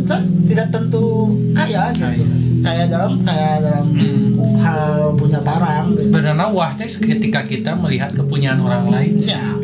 tidak 0.45 0.67
tentu 0.69 1.05
kaya 1.51 1.89
gitu 1.91 2.46
kaya 2.61 2.83
dalam 2.87 3.13
kaya 3.21 3.61
dalam 3.61 3.87
Hmm. 3.93 4.27
hal 4.59 5.13
punya 5.15 5.39
barang 5.41 5.85
gitu. 5.95 6.09
Sebenarnya 6.11 6.47
wah 6.49 6.71
teh 6.75 6.89
ketika 6.89 7.41
kita 7.43 7.71
melihat 7.77 8.11
kepunyaan 8.13 8.59
orang 8.61 8.89
lain. 8.91 9.13
ya 9.19 9.55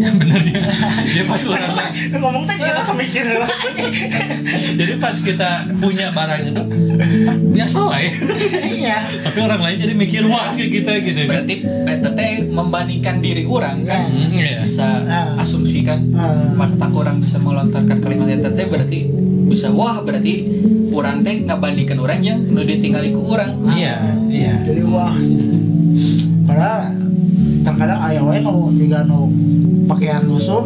Bener 0.20 0.40
dia. 0.40 0.62
Dia 1.12 1.24
pas 1.24 1.42
orang 1.44 1.72
ngomong 2.14 2.44
tadi 2.44 2.60
kita 2.60 2.82
pemikiran 2.86 3.36
Jadi 4.72 4.92
pas 4.96 5.16
kita 5.16 5.50
punya 5.76 6.08
barang 6.10 6.40
itu 6.46 6.62
ah, 7.26 7.36
biasa 7.36 7.78
lah 7.82 7.98
ya. 7.98 8.12
iya 8.66 8.96
Tapi 9.20 9.38
orang 9.38 9.60
lain 9.60 9.76
jadi 9.78 9.94
mikir 9.94 10.22
wah 10.24 10.52
kayak 10.52 10.70
kita 10.72 10.92
gitu. 11.02 11.20
kan. 11.20 11.28
berarti 11.28 11.54
eta 11.86 12.10
teh 12.10 12.32
membandingkan 12.46 13.16
diri 13.18 13.44
orang 13.44 13.82
kan 13.82 14.08
Hmm, 14.10 14.30
iya. 14.30 14.62
bisa 14.62 14.88
Ah. 15.02 15.36
asumsikan 15.38 16.10
Ah. 16.12 16.50
mata 16.50 16.88
orang 16.88 17.18
bisa 17.18 17.36
melontarkan 17.36 17.98
kalimat 17.98 18.30
eta 18.30 18.50
teh 18.50 18.66
berarti 18.66 19.06
bisa 19.46 19.68
wah 19.68 20.00
berarti 20.00 20.46
orang 20.90 21.20
teh 21.20 21.42
ngabandingkan 21.42 21.98
orang 21.98 22.20
yang 22.20 22.38
nu 22.40 22.62
ditinggali 22.62 23.10
ku 23.10 23.26
orang 23.28 23.52
Iya, 23.68 23.94
iya. 24.26 24.54
jadi 24.60 24.82
wah 24.84 25.14
padahal 26.42 26.94
terkadang 27.60 28.00
ayah 28.04 28.22
wae 28.22 28.40
nu 28.40 28.52
tiga 28.72 29.04
nu 29.04 29.28
pakaian 29.90 30.22
lusuh 30.22 30.62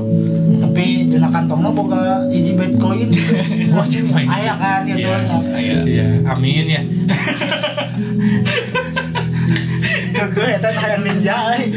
tapi 0.61 1.09
dina 1.09 1.33
kantongnya 1.33 1.71
boga 1.73 2.29
hiji 2.29 2.53
bitcoin 2.53 3.09
Wah, 3.75 3.87
cuma 3.89 4.21
ini. 4.21 4.29
ayah 4.29 4.57
kan 4.61 4.81
gitu 4.85 5.09
Iya. 5.09 5.17
Aya. 5.57 5.77
Iya, 5.83 6.07
amin 6.29 6.67
ya. 6.69 6.83
gue 10.35 10.49
eta 10.51 10.67
kayak 10.67 10.99
ninja 11.05 11.37
eh. 11.55 11.69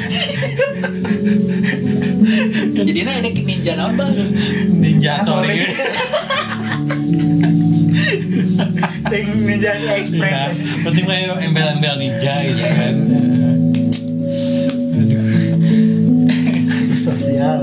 jadi 2.74 3.00
nah 3.06 3.14
ini 3.22 3.30
ninja 3.46 3.78
naon 3.78 3.94
bang 3.94 4.10
Ninja 4.72 5.22
Tori. 5.22 5.62
ninja 9.46 9.72
express 9.94 10.40
Iya, 10.42 10.84
penting 10.84 11.06
mah 11.06 11.18
ya 11.18 11.34
embel-embel 11.44 11.96
ninja 12.02 12.34
gitu 12.44 12.64
kan. 12.66 12.96
Sosial 17.38 17.58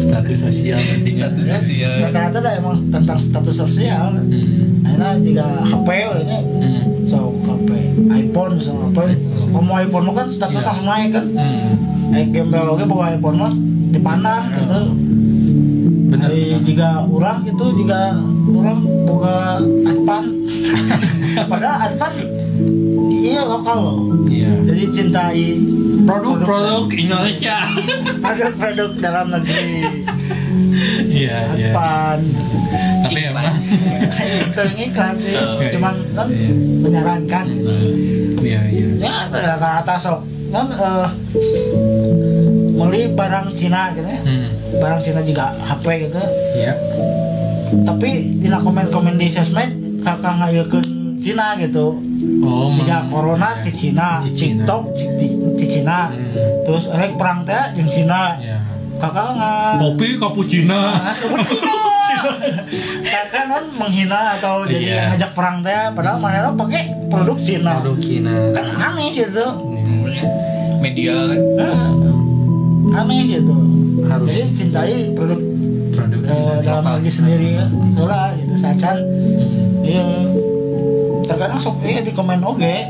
status 0.00 0.38
sosial 0.40 0.78
pentingnya. 0.80 1.26
status 1.30 1.46
sosial 1.48 1.92
rata-rata 2.04 2.38
dah 2.40 2.52
emang 2.56 2.74
tentang 2.88 3.18
status 3.18 3.54
sosial 3.56 4.10
Hmm. 4.14 4.84
akhirnya 4.84 5.10
juga 5.20 5.44
HP 5.64 5.88
ini 6.20 6.38
Hmm. 6.52 6.82
so 7.04 7.18
HP 7.40 7.68
iPhone 8.12 8.52
misalnya 8.58 8.86
apa 8.90 9.02
ngomong 9.48 9.76
iPhone 9.80 10.06
kan 10.12 10.26
status 10.28 10.58
Iya. 10.58 10.68
langsung 10.68 10.88
naik 10.88 11.10
kan 11.10 11.26
Hmm. 11.30 12.12
eh 12.12 12.24
gembel 12.28 12.66
oke 12.68 12.84
bawa 12.84 13.04
iPhone 13.12 13.38
mah 13.38 13.52
dipandang 13.90 14.44
gitu 14.52 14.80
Bener. 16.04 16.30
Eh, 16.30 16.58
jika 16.62 17.02
orang 17.02 17.42
itu 17.42 17.64
jika 17.76 18.14
orang 18.48 18.78
boga 19.04 19.58
adpan 19.84 20.24
padahal 21.50 21.78
adpan 21.84 22.12
iya 23.06 23.42
lokal 23.42 23.76
loh 23.78 23.96
Iya. 24.26 24.50
jadi 24.64 24.84
cintai 24.90 25.46
Produk-produk 26.04 26.92
Indonesia. 26.92 27.64
produk-produk 28.24 28.90
dalam 28.98 29.26
negeri 29.30 29.80
Iya, 31.06 31.38
iya. 31.54 31.70
Tapi 33.00 33.18
emang 33.24 33.46
itu 34.50 34.62
iklan 34.82 35.14
sih 35.14 35.32
Oke. 35.32 35.70
cuman 35.70 35.94
kan 36.12 36.26
Iya. 36.28 36.50
menyarankan 36.82 37.44
gitu. 37.48 37.72
Iya, 38.42 38.60
iya. 38.68 38.86
ya 39.00 39.12
rata-rata 39.30 39.94
sok 39.96 40.20
kan 40.50 40.66
eh, 40.70 41.08
beli 42.74 43.10
barang 43.10 43.48
Cina 43.50 43.90
gitu 43.90 44.04
ya 44.04 44.20
Hmm. 44.20 44.48
barang 44.76 45.00
Cina 45.00 45.20
juga 45.20 45.50
HP 45.56 45.84
gitu 46.04 46.20
Iya. 46.54 46.72
tapi 47.82 48.10
tina 48.38 48.58
komen-komen 48.58 49.16
di 49.16 49.26
sosmed 49.28 49.72
kakak 50.00 50.36
ngayakeun 50.36 50.83
Cina 51.24 51.56
gitu 51.56 51.86
Oh, 52.38 52.68
jika 52.70 53.08
corona 53.08 53.56
iya. 53.56 53.64
di 53.64 53.72
Cina 53.72 54.08
Di 54.20 54.28
Cina. 54.30 54.60
TikTok 54.60 54.82
di, 54.92 55.04
di- 55.16 55.32
di 55.56 55.66
Cina 55.66 55.98
Hmm. 56.06 56.36
terus 56.62 56.84
rek 56.90 57.16
perang 57.16 57.40
teh 57.42 57.72
jeung 57.72 57.88
Cina 57.88 58.36
Iya. 58.36 58.60
kakak 58.94 59.32
nggak 59.32 59.70
Kopi 59.78 60.06
cappuccino. 60.14 60.76
Cina 61.42 61.80
kakak 63.06 63.44
non 63.46 63.64
menghina 63.74 64.36
atau 64.36 64.64
jadi 64.64 64.84
Iya. 64.84 65.02
ngajak 65.10 65.30
perang 65.32 65.60
teh 65.60 65.72
padahal 65.90 66.18
mana 66.18 66.52
pakai 66.52 66.82
produk 67.06 67.36
Cina 67.38 67.80
Produk 67.80 67.98
Cina. 67.98 68.34
kan 68.52 68.66
aneh 68.84 69.08
gitu 69.10 69.44
Hmm. 69.48 70.04
media 70.78 71.16
kan 71.26 71.40
Eh, 71.40 71.74
aneh 72.94 73.20
gitu 73.30 73.54
Harus. 74.04 74.28
jadi 74.30 74.52
cintai 74.54 74.94
produk 75.12 75.40
Produk 75.90 76.20
eh, 76.22 76.56
dalam 76.60 76.82
negeri 76.92 77.08
sendiri 77.08 77.48
ya 77.54 77.66
lah 77.98 78.34
gitu 78.34 78.54
sacan 78.54 78.96
Hmm. 79.00 80.53
Iya 81.24 81.32
terkadang 81.32 81.56
sok 81.56 81.80
iya 81.88 82.04
di 82.04 82.12
komen 82.12 82.44
oge 82.44 82.84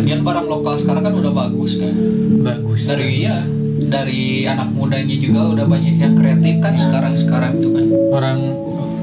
lagian 0.00 0.24
barang 0.24 0.48
lokal 0.48 0.80
sekarang 0.80 1.04
kan 1.04 1.12
udah 1.12 1.28
bagus 1.28 1.76
kan 1.76 1.92
Bagus. 2.40 2.88
dari 2.88 3.28
ya 3.28 3.36
dari 3.84 4.48
anak 4.48 4.72
mudanya 4.72 5.12
juga 5.20 5.52
udah 5.52 5.68
banyak 5.68 6.00
yang 6.00 6.16
kreatif 6.16 6.56
kan 6.64 6.72
sekarang 6.80 7.12
sekarang 7.12 7.60
itu 7.60 7.68
kan 7.68 7.84
orang 8.16 8.38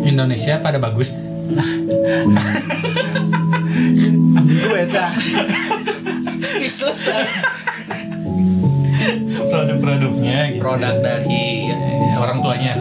Indonesia 0.07 0.57
pada 0.63 0.79
bagus. 0.79 1.11
eta 4.77 5.11
Ih, 6.57 6.71
selesai 6.71 7.27
Produk-produknya 9.51 10.39
gitu. 10.55 10.61
produk 10.63 10.95
dari 11.03 11.67
ya, 11.69 12.15
orang 12.17 12.37
tuanya. 12.41 12.73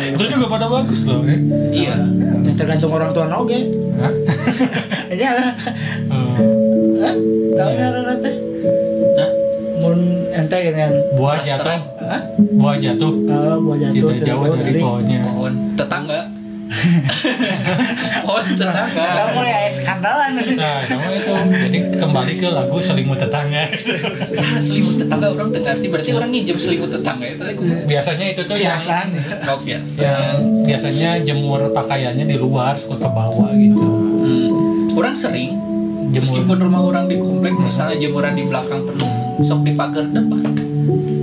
Itu 0.00 0.24
juga 0.26 0.46
pada 0.48 0.66
bagus 0.66 1.04
loh. 1.04 1.20
Eh. 1.24 1.40
iya 1.70 1.94
ya, 2.00 2.52
tergantung 2.56 2.90
orang 2.90 3.12
tua 3.12 3.26
Hah? 3.28 4.12
iya 5.16 5.30
lah. 5.36 5.50
Hah? 7.00 7.14
tahu 7.50 7.70
nggak 7.76 8.18
teh 8.20 8.34
nah 9.10 9.28
mun 9.80 9.98
ente 10.32 10.58
kan 10.72 10.92
Buah 11.14 11.38
jatuh. 11.40 11.78
Hah? 12.00 12.20
Buah 12.56 12.76
jatuh. 12.76 13.12
Eh, 13.28 13.56
buah 13.60 13.76
jatuh 13.78 14.08
Tidak 14.16 14.24
jauh 14.24 14.44
dari 14.56 14.80
pohonnya. 14.80 15.20
pohon 15.24 15.52
tetangga 15.76 16.20
tetangga 18.54 19.04
kamu 19.20 19.40
ya 19.42 19.58
skandalan 19.66 20.30
Nah, 20.50 20.80
sama 20.82 21.10
itu. 21.10 21.32
Jadi 21.60 21.78
kembali 21.94 22.32
ke 22.36 22.48
lagu 22.48 22.76
selimut 22.78 23.16
tetangga. 23.16 23.68
ah, 23.68 24.58
selimut 24.58 24.96
tetangga 24.96 25.26
orang 25.28 25.48
dengarti 25.50 25.86
berarti 25.86 26.10
orang 26.10 26.30
nginjem 26.30 26.56
selimut 26.56 26.90
tetangga 26.90 27.26
itu 27.28 27.42
aku 27.44 27.62
Biasanya 27.84 28.26
itu 28.28 28.42
tuh 28.42 28.56
yang 28.56 28.80
oh 29.46 29.58
biasa 29.58 29.98
yang 29.98 30.34
biasanya 30.62 31.10
jemur 31.20 31.70
pakaiannya 31.70 32.24
di 32.24 32.36
luar 32.36 32.74
suka 32.74 32.96
ke 32.96 33.08
bawah 33.08 33.50
gitu. 33.52 33.84
Hmm. 33.84 34.90
orang 34.92 35.14
sering 35.14 35.56
Jemur. 36.08 36.20
meskipun 36.20 36.56
rumah 36.60 36.82
orang 36.82 37.04
di 37.06 37.16
komplek 37.16 37.54
misalnya 37.54 37.96
jemuran 37.96 38.34
di 38.34 38.44
belakang 38.44 38.82
penuh 38.82 39.10
sok 39.40 39.62
di 39.62 39.72
pagar 39.72 40.04
depan 40.06 40.42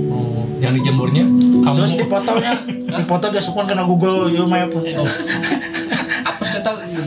Oh, 0.08 0.48
yang 0.58 0.72
dijemurnya 0.72 1.24
kamu 1.60 1.76
terus 1.76 1.92
dipotonya 1.94 2.52
dipoto 2.88 3.26
dia 3.28 3.38
supon 3.38 3.64
kena 3.64 3.84
Google 3.84 4.28
yo 4.28 4.44
map 4.44 4.72
Oh. 4.72 5.04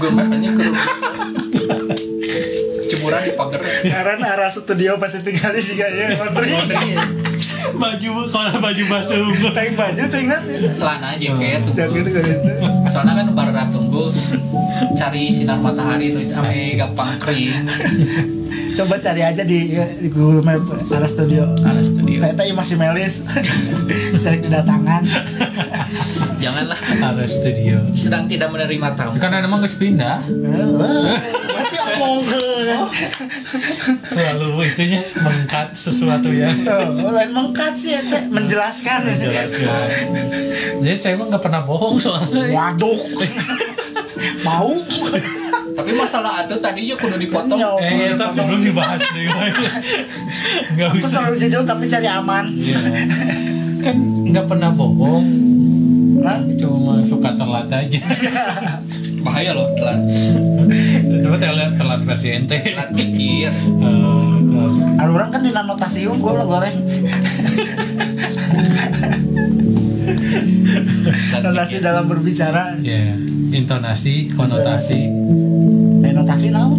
Google 0.02 0.18
Map 0.18 0.34
aja 0.34 0.50
ke 0.50 0.62
rumah. 0.66 0.88
Jemuran 2.90 3.22
di 3.22 3.32
pagar. 3.38 3.62
Sekarang 3.86 4.18
arah 4.26 4.50
studio 4.50 4.98
pasti 4.98 5.22
tinggal 5.22 5.54
di 5.54 5.62
siga 5.62 5.94
ya 5.94 6.18
menteri 6.18 6.58
baju 7.72 8.10
kalau 8.34 8.58
baju 8.58 8.84
basuh 8.90 9.30
teng 9.54 9.78
baju 9.78 10.04
teng 10.10 10.26
celana 10.74 11.14
jaket 11.22 11.62
tuh 11.70 11.74
ya 11.78 11.86
gitu 11.94 12.10
soalnya 12.90 13.14
kan 13.22 13.30
barat 13.30 13.70
tunggu. 13.70 14.10
Cari 14.98 15.30
sinar 15.30 15.62
matahari 15.62 16.18
itu 16.18 16.34
ame 16.34 16.82
gampang 16.82 17.22
kering 17.22 17.62
coba 18.82 18.98
cari 18.98 19.22
aja 19.22 19.46
di, 19.46 19.78
di 19.78 20.10
Google 20.10 20.42
Map 20.42 20.66
arah 20.90 21.06
studio. 21.06 21.54
Ada 21.62 21.86
studio. 21.86 22.18
Ternyata 22.18 22.42
ya 22.42 22.54
masih 22.58 22.76
melis. 22.82 23.30
Sering 24.24 24.42
kedatangan. 24.42 25.06
Janganlah. 26.42 26.80
Ada 26.82 27.26
studio. 27.30 27.78
Sedang 27.94 28.26
tidak 28.26 28.50
menerima 28.50 28.98
tamu. 28.98 29.22
Karena 29.22 29.46
emang 29.46 29.62
harus 29.62 29.78
pindah. 29.78 30.26
Eh, 30.26 30.66
wah, 30.74 31.14
berarti 31.54 31.78
omong 31.94 32.20
ke 32.26 32.42
selalu 34.12 34.64
itunya 34.66 35.02
mengkat 35.22 35.68
sesuatu 35.76 36.30
Tuh, 36.32 37.12
lain 37.12 37.32
mengkat 37.36 37.74
sih 37.78 37.94
ya 37.94 38.02
teh 38.02 38.24
menjelaskan. 38.32 39.06
Menjelaskan. 39.06 39.88
Jadi 40.82 40.98
saya 40.98 41.14
emang 41.20 41.30
nggak 41.30 41.44
pernah 41.44 41.62
bohong 41.62 42.02
soalnya. 42.02 42.50
Waduh. 42.50 43.00
Mau 44.42 44.74
tapi 45.72 45.92
masalah 45.94 46.44
itu 46.44 46.56
tadinya 46.60 46.96
kudu 46.96 47.16
dipotong 47.18 47.60
Iya. 47.60 47.72
Eh, 47.80 48.14
tapi 48.16 48.40
belum 48.40 48.62
dibahas 48.62 49.02
deh. 49.02 49.26
Nggak 50.76 50.90
bisa. 50.96 51.08
selalu 51.10 51.36
jujur 51.40 51.62
tapi 51.64 51.84
cari 51.86 52.08
aman. 52.08 52.46
Iya. 52.52 52.80
Kan 53.82 53.98
nggak 54.32 54.46
pernah 54.46 54.70
bohong, 54.72 55.26
Hah? 56.22 56.38
cuma 56.56 57.02
suka 57.02 57.34
telat 57.34 57.68
aja. 57.68 58.00
bahaya 59.22 59.54
loh 59.54 59.70
telat 59.78 60.02
Cuma 61.22 61.38
telat 61.38 61.78
telat 61.78 62.02
versi 62.02 62.28
ente. 62.34 62.58
telat 62.58 62.90
mikir 62.92 63.54
Eh. 64.52 64.98
Ada 64.98 65.10
orang 65.10 65.30
kan 65.30 65.42
di 65.42 65.50
notasi 65.50 66.06
unggul 66.06 66.38
lo 66.38 66.46
goreng. 66.46 66.78
Notasi 71.42 71.82
dalam 71.82 72.06
berbicara. 72.06 72.78
Ya, 72.82 73.18
intonasi, 73.52 74.32
konotasi, 74.32 75.02
Eh 76.02 76.12
notasi 76.16 76.50
naon? 76.50 76.74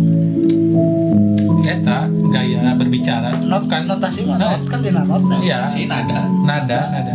eta 1.62 2.11
gaya 2.11 2.74
berbicara. 2.74 3.30
Not 3.46 3.70
kan 3.70 3.87
notasi 3.87 4.26
mah 4.26 4.35
Nah, 4.35 4.58
not 4.58 4.66
kan 4.66 4.82
di 4.82 4.90
not. 4.90 5.06
Iya, 5.40 5.62
sih 5.62 5.87
nada 5.87 6.26
nada, 6.42 6.90
nada. 6.90 7.14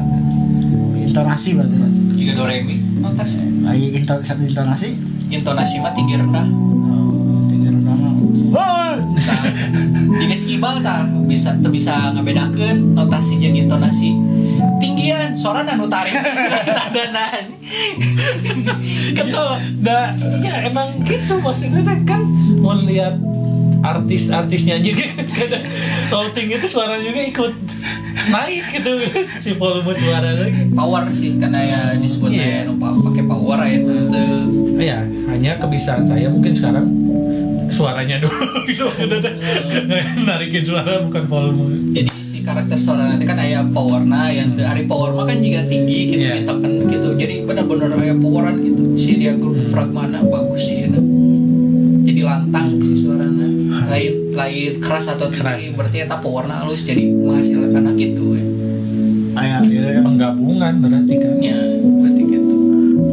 Intonasi 0.98 1.56
berarti. 1.58 1.76
juga 2.18 2.32
do 2.34 2.44
re 2.50 2.66
mi 2.66 2.82
notas 2.98 3.38
Ayo 3.38 3.94
intonasi 3.94 4.34
intonasi. 4.50 4.90
intonasi 5.30 5.76
mah 5.84 5.94
tinggi 5.94 6.16
rendah 6.18 6.48
Oh, 6.48 7.76
nama. 7.84 8.10
Woi. 8.48 8.96
nah, 9.14 9.44
jika 10.18 10.36
skibal 10.40 10.80
tah 10.80 11.04
bisa 11.28 11.54
bisa 11.68 12.16
ngebedakeun 12.16 12.96
notasi 12.96 13.38
jeung 13.38 13.54
intonasi 13.54 14.16
tinggian 14.80 15.36
suara 15.36 15.68
anu 15.68 15.86
tarik 15.92 16.16
nada 16.80 17.04
nan 17.12 17.57
gitu 19.18 19.46
nah 19.84 20.12
ya 20.44 20.68
emang 20.68 21.00
gitu 21.08 21.40
maksudnya 21.40 21.82
teh 21.84 22.00
kan? 22.04 22.22
Mau 22.60 22.76
lihat 22.84 23.16
artis-artisnya 23.86 24.82
juga 24.82 25.06
kadang 25.38 25.64
shouting 26.10 26.48
itu 26.50 26.66
suaranya 26.68 27.04
juga 27.08 27.22
ikut 27.24 27.54
naik 28.34 28.66
gitu. 28.74 28.92
Si 29.44 29.54
volume 29.56 29.94
suara 29.94 30.34
lagi. 30.34 30.74
Power 30.74 31.04
sih 31.14 31.38
karena 31.38 31.62
ya 31.64 31.80
disebut 31.96 32.34
Iya. 32.34 32.68
yeah. 32.68 32.94
pakai 33.06 33.24
power 33.24 33.60
ya 33.64 33.72
itu 33.80 33.94
ya 34.78 35.00
hanya 35.34 35.58
kebiasaan 35.58 36.06
saya 36.06 36.30
mungkin 36.30 36.54
sekarang 36.54 36.86
suaranya 37.70 38.18
dulu 38.22 38.66
gitu. 38.70 38.88
Teh 38.90 40.04
narikin 40.26 40.64
suara 40.66 41.06
bukan 41.06 41.24
volume. 41.30 41.94
Jadi 41.94 42.12
karakter 42.48 42.78
suara 42.78 43.12
nanti 43.12 43.26
kan 43.26 43.36
aya 43.38 43.60
powerna 43.68 44.32
yang 44.32 44.56
teu 44.56 44.64
ari 44.64 44.88
power 44.88 45.12
mah 45.12 45.26
kan 45.26 45.38
juga 45.38 45.62
tinggi 45.64 46.00
gitu 46.10 46.24
Iya. 46.24 46.34
ditekan 46.40 46.72
gitu 46.88 47.08
jadi 47.14 47.36
benar-benar 47.44 47.92
aya 47.94 48.16
poweran 48.16 48.56
gitu 48.62 48.96
si 48.96 49.20
dia 49.20 49.36
Hmm. 49.36 49.68
fragmana 49.68 50.24
bagus 50.24 50.64
sih 50.64 50.78
gitu. 50.82 51.00
jadi 52.04 52.22
lantang 52.24 52.80
si 52.80 52.94
suaranya 52.98 53.48
lain 53.86 54.14
lain 54.32 54.72
keras 54.80 55.08
atau 55.10 55.28
Keras. 55.28 55.60
tinggi 55.60 55.76
berarti 55.76 55.98
eta 56.02 56.18
powerna 56.18 56.64
halus 56.64 56.82
jadi 56.82 57.04
menghasilkan 57.06 57.84
gitu 57.96 58.26
ya 58.34 58.46
Aya 59.38 59.62
ya, 59.62 60.02
penggabungan 60.02 60.82
berarti 60.82 61.14
kan 61.16 61.36
ya 61.38 61.58
berarti 61.78 62.22
gitu 62.26 62.56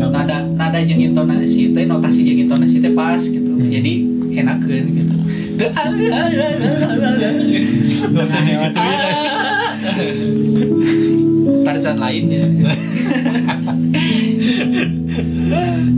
nada 0.09 0.37
nada 0.49 0.79
jeung 0.81 1.03
intonasi 1.03 1.75
teh 1.75 1.85
notasi 1.85 2.21
jeung 2.23 2.41
intonasi 2.41 2.79
teh 2.79 2.93
pas 2.93 3.19
gitu 3.19 3.45
Hmm. 3.45 3.69
jadi 3.69 3.93
enakeun 4.35 4.85
gitu 4.95 5.15
Usah 8.15 8.41
digituin 8.43 8.75
Tarzan 11.65 11.97
lainnya 11.99 12.45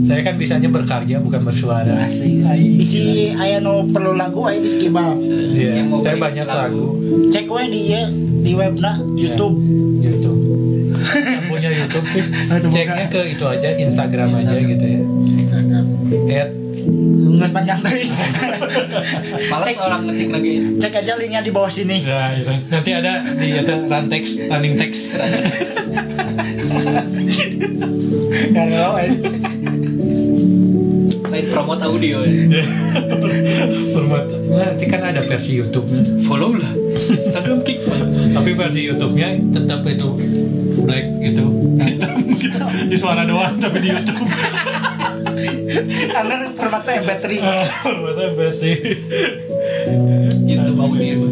saya 0.07 0.21
kan 0.23 0.35
bisanya 0.37 0.69
berkarya 0.69 1.19
bukan 1.19 1.41
bersuara 1.41 2.05
Asik. 2.05 2.45
Isi 2.79 3.33
aya 3.33 3.59
nu 3.59 3.89
perlu 3.89 4.13
lagu 4.13 4.45
aya 4.45 4.61
di 4.61 4.69
skibal. 4.69 5.17
Iya, 5.19 5.83
Yang 5.83 5.87
saya 6.05 6.15
banyak 6.15 6.45
lagu. 6.45 6.61
lagu 6.61 6.85
Cek 7.27 7.45
we 7.49 7.63
di 7.67 7.81
ieu, 7.91 8.05
di 8.45 8.51
webna 8.53 8.95
Iya. 8.95 9.33
YouTube. 9.33 9.57
YouTube 9.99 10.39
yang 11.07 11.45
punya 11.47 11.69
YouTube 11.71 12.07
sih 12.09 12.23
ceknya 12.67 13.05
ke 13.07 13.21
itu 13.31 13.45
aja 13.47 13.69
Instagram 13.75 14.33
aja 14.33 14.55
gitu 14.55 14.85
ya 14.85 15.01
Instagram. 15.35 15.85
at 16.27 16.49
Nggak 17.37 17.51
panjang 17.53 17.79
tadi. 17.83 18.07
malas 19.51 19.67
Cek. 19.69 19.77
orang 19.79 20.01
ngetik 20.09 20.29
lagi 20.31 20.53
Cek 20.79 20.93
aja 21.03 21.13
linknya 21.19 21.41
di 21.43 21.51
bawah 21.53 21.71
sini. 21.71 22.03
ya, 22.03 22.33
itu. 22.33 22.53
nanti 22.71 22.91
ada 22.95 23.21
di 23.23 23.47
itu 23.53 23.75
run 23.87 24.05
text 24.09 24.33
running 24.49 24.75
text 24.79 25.15
eh. 25.17 25.29
lain 31.27 31.45
promote 31.53 31.83
audio 31.85 32.23
ya 32.25 32.33
format 33.93 34.25
nanti 34.49 34.85
kan 34.89 35.01
ada 35.05 35.21
versi 35.21 35.59
YouTube-nya 35.59 36.25
follow 36.25 36.55
lah 36.57 36.73
Instagram 36.97 37.61
Kickman 37.61 38.33
tapi 38.33 38.57
versi 38.57 38.81
YouTube-nya 38.87 39.53
tetap 39.53 39.85
itu 39.85 40.09
black 40.81 41.05
gitu 41.21 41.45
hitam 41.77 42.13
gitu 42.39 42.57
di 42.89 42.95
suara 42.97 43.27
doang 43.27 43.53
tapi 43.59 43.77
di 43.83 43.89
YouTube 43.93 44.25
Karena 46.11 46.35
formatnya 46.55 46.93
MP3. 47.03 47.25
formatnya 47.85 48.27
versi 48.35 48.71
YouTube 50.47 50.79
audio 50.79 50.79
YouTube 50.79 50.79
audio 50.79 51.26